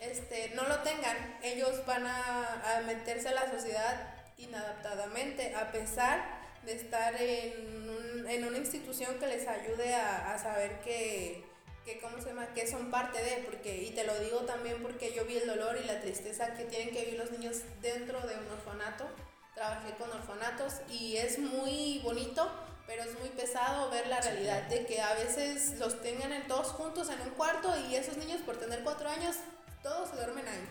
[0.00, 6.42] este, no lo tengan, ellos van a, a meterse a la sociedad inadaptadamente, a pesar
[6.66, 11.44] de estar en, un, en una institución que les ayude a, a saber que,
[11.84, 12.48] que, ¿cómo se llama?
[12.54, 15.78] que son parte de, porque, y te lo digo también porque yo vi el dolor
[15.82, 19.06] y la tristeza que tienen que vivir los niños dentro de un orfanato,
[19.54, 22.50] trabajé con orfanatos y es muy bonito,
[22.86, 27.08] pero es muy pesado ver la realidad de que a veces los tengan todos juntos
[27.10, 29.36] en un cuarto y esos niños por tener cuatro años,
[29.82, 30.68] todos se duermen ahí.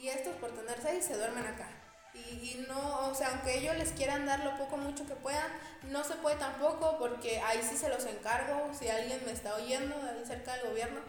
[0.00, 1.68] Y estos por tener seis se duermen acá
[2.26, 5.50] y, no, o sea, aunque ellos les quieran dar lo poco mucho que puedan,
[5.84, 9.96] no se puede tampoco porque ahí sí se los encargo, si alguien me está oyendo
[9.98, 11.00] de cerca del gobierno,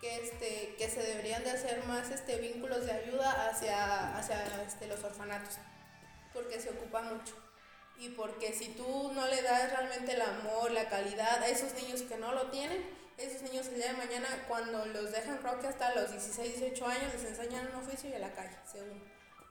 [0.00, 4.86] que, este, que se deberían de hacer más este, vínculos de ayuda hacia, hacia este,
[4.86, 5.56] los orfanatos,
[6.32, 7.34] porque se ocupa mucho.
[7.98, 12.02] Y porque si tú no le das realmente el amor, la calidad a esos niños
[12.02, 12.84] que no lo tienen,
[13.16, 16.86] esos niños el día de mañana cuando los dejan creo que hasta los 16, 18
[16.86, 19.02] años les enseñan un oficio y a la calle, según.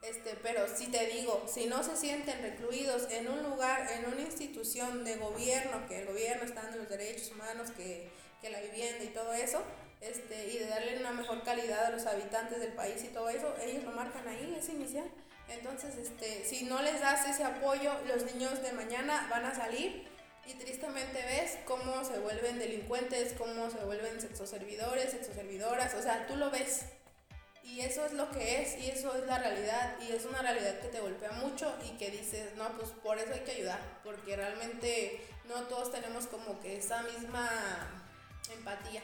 [0.01, 4.21] Este, pero si te digo, si no se sienten recluidos en un lugar, en una
[4.21, 8.09] institución de gobierno, que el gobierno está dando los derechos humanos, que,
[8.41, 9.61] que la vivienda y todo eso,
[9.99, 13.53] este, y de darle una mejor calidad a los habitantes del país y todo eso,
[13.61, 15.09] ellos lo marcan ahí, es inicial.
[15.49, 20.07] Entonces, este, si no les das ese apoyo, los niños de mañana van a salir
[20.45, 26.35] y tristemente ves cómo se vuelven delincuentes, cómo se vuelven sexoservidores, sexoservidoras, o sea, tú
[26.35, 26.85] lo ves,
[27.67, 30.79] y eso es lo que es, y eso es la realidad, y es una realidad
[30.79, 34.37] que te golpea mucho y que dices, no, pues por eso hay que ayudar, porque
[34.37, 37.49] realmente no todos tenemos como que esa misma
[38.53, 39.03] empatía.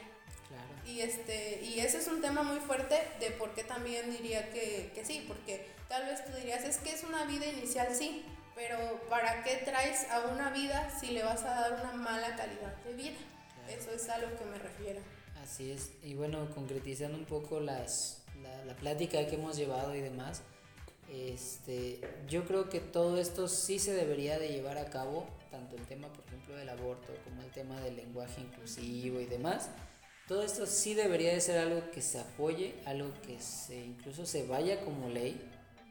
[0.54, 0.92] Claro.
[0.92, 4.92] Y, este, y ese es un tema muy fuerte de por qué también diría que,
[4.94, 8.24] que sí, porque tal vez tú dirías, es que es una vida inicial, sí,
[8.54, 8.78] pero
[9.08, 12.94] ¿para qué traes a una vida si le vas a dar una mala calidad de
[12.94, 13.16] vida?
[13.68, 15.00] Eso es a lo que me refiero.
[15.42, 18.22] Así es, y bueno, concretizando un poco las,
[18.66, 20.42] la, plática que hemos llevado y demás,
[21.10, 25.84] este, yo creo que todo esto sí se debería de llevar a cabo, tanto el
[25.86, 29.68] tema, por ejemplo, del aborto, como el tema del lenguaje inclusivo y demás.
[30.26, 34.46] Todo esto sí debería de ser algo que se apoye, algo que se, incluso se
[34.46, 35.38] vaya como ley.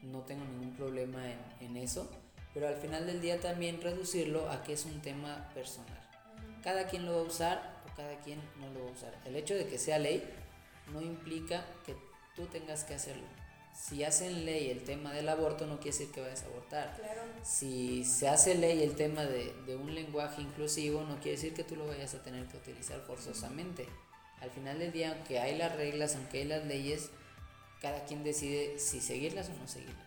[0.02, 2.10] No tengo ningún problema en, en eso,
[2.52, 6.00] pero al final del día también reducirlo a que es un tema personal.
[6.64, 9.14] Cada quien lo va a usar o cada quien no lo va a usar.
[9.24, 10.24] El hecho de que sea ley
[10.92, 11.94] no implica que
[12.34, 13.26] tú tengas que hacerlo.
[13.72, 16.96] Si hacen ley el tema del aborto, no quiere decir que vayas a abortar.
[16.96, 17.22] Claro.
[17.42, 21.64] Si se hace ley el tema de, de, un lenguaje inclusivo, no quiere decir que
[21.64, 23.88] tú lo vayas a tener que utilizar forzosamente.
[24.44, 27.08] Al final del día, aunque hay las reglas, aunque hay las leyes,
[27.80, 30.04] cada quien decide si seguirlas o no seguirlas.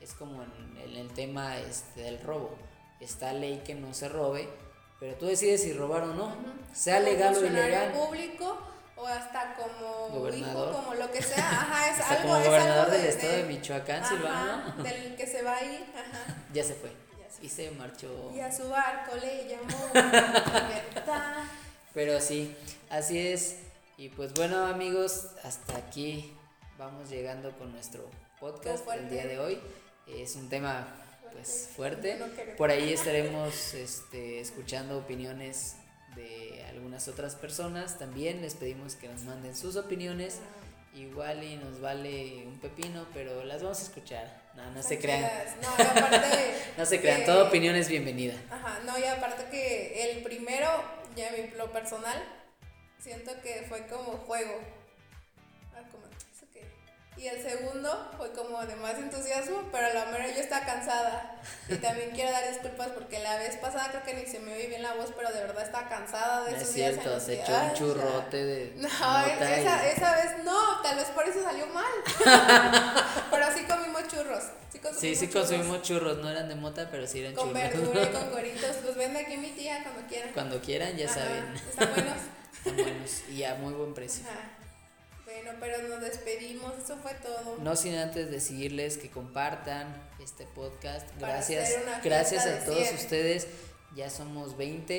[0.00, 2.56] Es como en, el tema este, del robo.
[3.00, 4.48] Está ley que no se robe,
[5.00, 6.32] pero tú decides si robar o no,
[6.72, 7.90] sea legal o ilegal.
[7.90, 8.56] público
[8.94, 10.70] o hasta como gobernador.
[10.70, 14.74] hijo, como lo que sea, ajá, es algo como gobernador del estado de, Michoacán, ajá,
[14.80, 16.36] del que se va a ir, ajá.
[16.54, 16.92] Ya se fue.
[17.42, 18.30] Y se marchó.
[18.32, 21.44] Y a su barco le llamó libertad.
[21.92, 22.54] Pero sí,
[22.90, 23.56] así es.
[23.98, 26.32] Y pues bueno, amigos, hasta aquí
[26.78, 28.08] vamos llegando con nuestro
[28.40, 29.58] podcast el día de hoy.
[30.06, 30.86] Es un tema
[31.32, 32.18] pues fuerte.
[32.56, 35.76] Por ahí estaremos este, escuchando opiniones
[36.14, 38.42] de algunas otras personas también.
[38.42, 40.38] Les pedimos que nos manden sus opiniones
[40.94, 44.42] igual y nos vale un pepino, pero las vamos a escuchar.
[44.54, 45.30] No, no se crean.
[45.62, 46.54] No, aparte.
[46.78, 48.34] No se crean, que- toda opinión es bienvenida.
[48.50, 50.68] Ajá, no, y aparte que el primero,
[51.16, 52.22] ya mi lo personal,
[53.06, 54.58] siento que fue como juego.
[55.76, 56.66] Ah, como, ¿eso qué?
[57.16, 61.40] Y el segundo fue como de más entusiasmo, pero a la mera yo estaba cansada.
[61.68, 64.66] Y también quiero dar disculpas porque la vez pasada creo que ni se me oye
[64.66, 67.40] bien la voz, pero de verdad estaba cansada de No esos es días cierto, se
[67.40, 71.92] echó un churrote de No, esa, esa vez no, tal vez por eso salió mal.
[73.30, 74.42] pero sí comimos churros.
[74.72, 75.46] Sí, consumimos Sí, sí churros.
[75.48, 77.62] consumimos churros, no eran de mota, pero sí eran Con churros.
[77.62, 78.82] verdura y con cueritos.
[78.84, 80.30] Los vende aquí mi tía cuando quieran.
[80.34, 81.54] Cuando quieran, ya Ajá, saben.
[81.54, 82.16] Están buenos.
[82.66, 84.24] Están buenos y a muy buen precio.
[84.28, 84.50] Ajá.
[85.24, 86.72] Bueno, pero nos despedimos.
[86.82, 87.56] Eso fue todo.
[87.58, 91.08] No sin antes decirles que compartan este podcast.
[91.20, 91.70] Para Gracias,
[92.02, 92.94] gracias a todos 100.
[92.96, 93.46] ustedes.
[93.94, 94.98] Ya somos 20.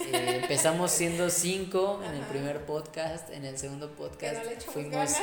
[0.00, 3.28] Eh, empezamos siendo 5 en el primer podcast.
[3.30, 5.18] En el segundo podcast no fuimos ganas.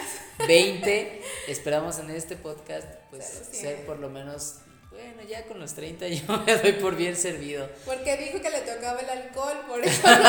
[0.47, 1.21] 20.
[1.47, 3.61] Esperamos en este podcast pues Ser los 100.
[3.61, 4.55] ser por lo menos,
[4.97, 7.69] bueno, ya con los 30 yo me doy por bien servido.
[7.85, 10.23] Porque dijo que le tocaba el alcohol, por eso no.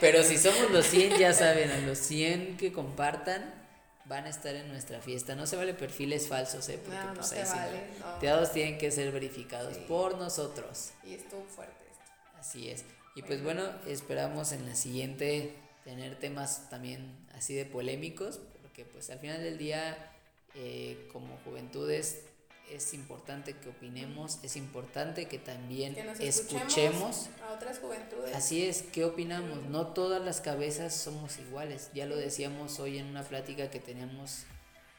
[0.00, 3.62] Pero si somos los 100, ya saben, a los 100 que compartan
[4.06, 5.34] van a estar en nuestra fiesta.
[5.34, 6.78] No se vale perfiles falsos, ¿eh?
[6.84, 7.80] Porque No, pues ahí sí vale.
[8.20, 9.84] Todos tienen que ser verificados Sí.
[9.88, 10.90] por nosotros.
[11.04, 12.12] Y estuvo fuerte esto.
[12.38, 12.84] Así es.
[13.16, 15.54] Y pues bueno, esperamos en la siguiente
[15.84, 19.96] tener temas también así de polémicos, porque pues al final del día,
[20.54, 22.24] eh, como juventudes,
[22.70, 26.66] es importante que opinemos, es importante que también Que nos escuchemos.
[26.68, 28.34] escuchemos a otras juventudes.
[28.34, 29.64] Así es, ¿qué opinamos?
[29.64, 31.90] No todas las cabezas somos iguales.
[31.94, 34.44] Ya lo decíamos hoy en una plática que teníamos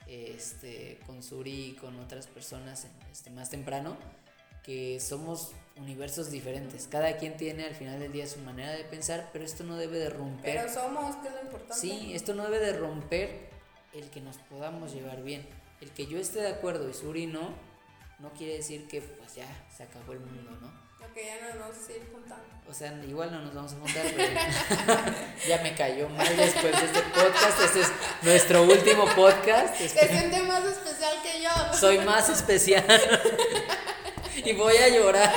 [0.07, 3.97] este, con Suri y con otras personas este, más temprano,
[4.63, 6.87] que somos universos diferentes.
[6.87, 9.97] Cada quien tiene al final del día su manera de pensar, pero esto no debe
[9.99, 10.55] de romper.
[10.55, 11.75] Pero somos, que es lo importante.
[11.75, 13.49] Sí, esto no debe de romper
[13.93, 15.45] el que nos podamos llevar bien.
[15.81, 17.53] El que yo esté de acuerdo y Suri no,
[18.19, 19.45] no quiere decir que pues ya
[19.75, 20.85] se acabó el mundo, ¿no?
[21.05, 22.43] Ok, ya no nos vamos a ir juntando.
[22.67, 24.33] O sea, igual no nos vamos a juntar, pero
[25.47, 27.61] ya me cayó mal después de este podcast.
[27.63, 27.91] Este es
[28.23, 29.75] nuestro último podcast.
[29.75, 31.73] Se Espero- siente más especial que yo.
[31.77, 32.85] Soy más especial.
[34.43, 35.33] y voy a llorar.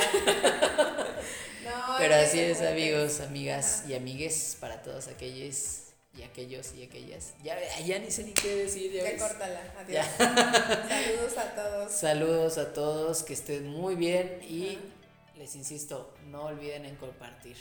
[1.63, 5.81] No, Pero así es, amigos, amigas y amigues, para todos aquellos
[6.17, 7.33] y aquellos y aquellas.
[7.43, 8.91] Ya, ya ni sé ni qué decir.
[8.91, 9.61] Ya Ya córtala.
[9.79, 10.05] Adiós.
[10.17, 10.87] Ya.
[10.89, 11.91] Saludos a todos.
[11.91, 14.79] Saludos a todos, que estén muy bien y
[15.37, 17.55] les insisto, no olviden en compartir.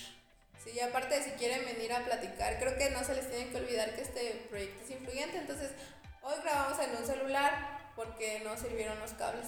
[0.64, 3.59] Sí, y aparte si quieren venir a platicar, creo que no se les tiene que
[3.59, 5.38] olvidar que este proyecto es influyente.
[5.38, 5.70] Entonces,
[6.22, 9.46] hoy grabamos en un celular porque no sirvieron los cables.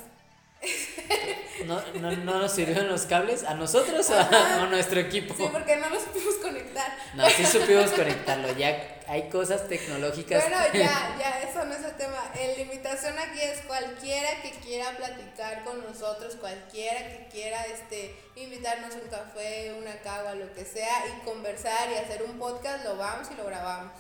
[1.67, 3.45] ¿No, no, no nos sirvieron los cables?
[3.45, 5.35] ¿A nosotros o a, a nuestro equipo?
[5.37, 6.97] Sí, porque no los supimos conectar.
[7.15, 8.53] No, sí supimos conectarlo.
[8.57, 10.43] Ya hay cosas tecnológicas.
[10.43, 12.19] Bueno, ya, ya, eso no es el tema.
[12.35, 18.95] La invitación aquí es cualquiera que quiera platicar con nosotros, cualquiera que quiera este, invitarnos
[18.95, 23.29] un café, una cagua, lo que sea, y conversar y hacer un podcast, lo vamos
[23.31, 23.93] y lo grabamos.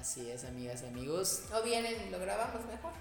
[0.00, 1.42] Así es, amigas, amigos.
[1.52, 2.92] O vienen y lo grabamos mejor.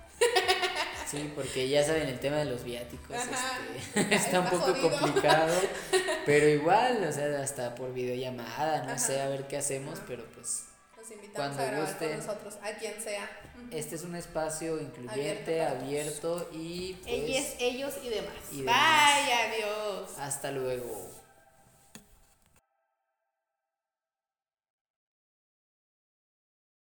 [1.10, 3.16] Sí, porque ya saben el tema de los viáticos.
[3.16, 3.60] Ajá.
[3.96, 4.90] este, está un poco jodido.
[5.00, 5.56] complicado.
[6.26, 8.98] Pero igual, o sea, hasta por videollamada, no Ajá.
[8.98, 10.64] sé, a ver qué hacemos, pero pues.
[10.98, 12.10] Los invitamos Cuando a grabar gusten.
[12.10, 13.30] con nosotros, a quien sea.
[13.72, 17.14] Este es un espacio incluyente, Abierto y pues.
[17.14, 18.34] Ellos, ellos y demás.
[18.52, 19.30] y Bye, demás.
[19.54, 20.10] adiós.
[20.20, 21.10] Hasta luego.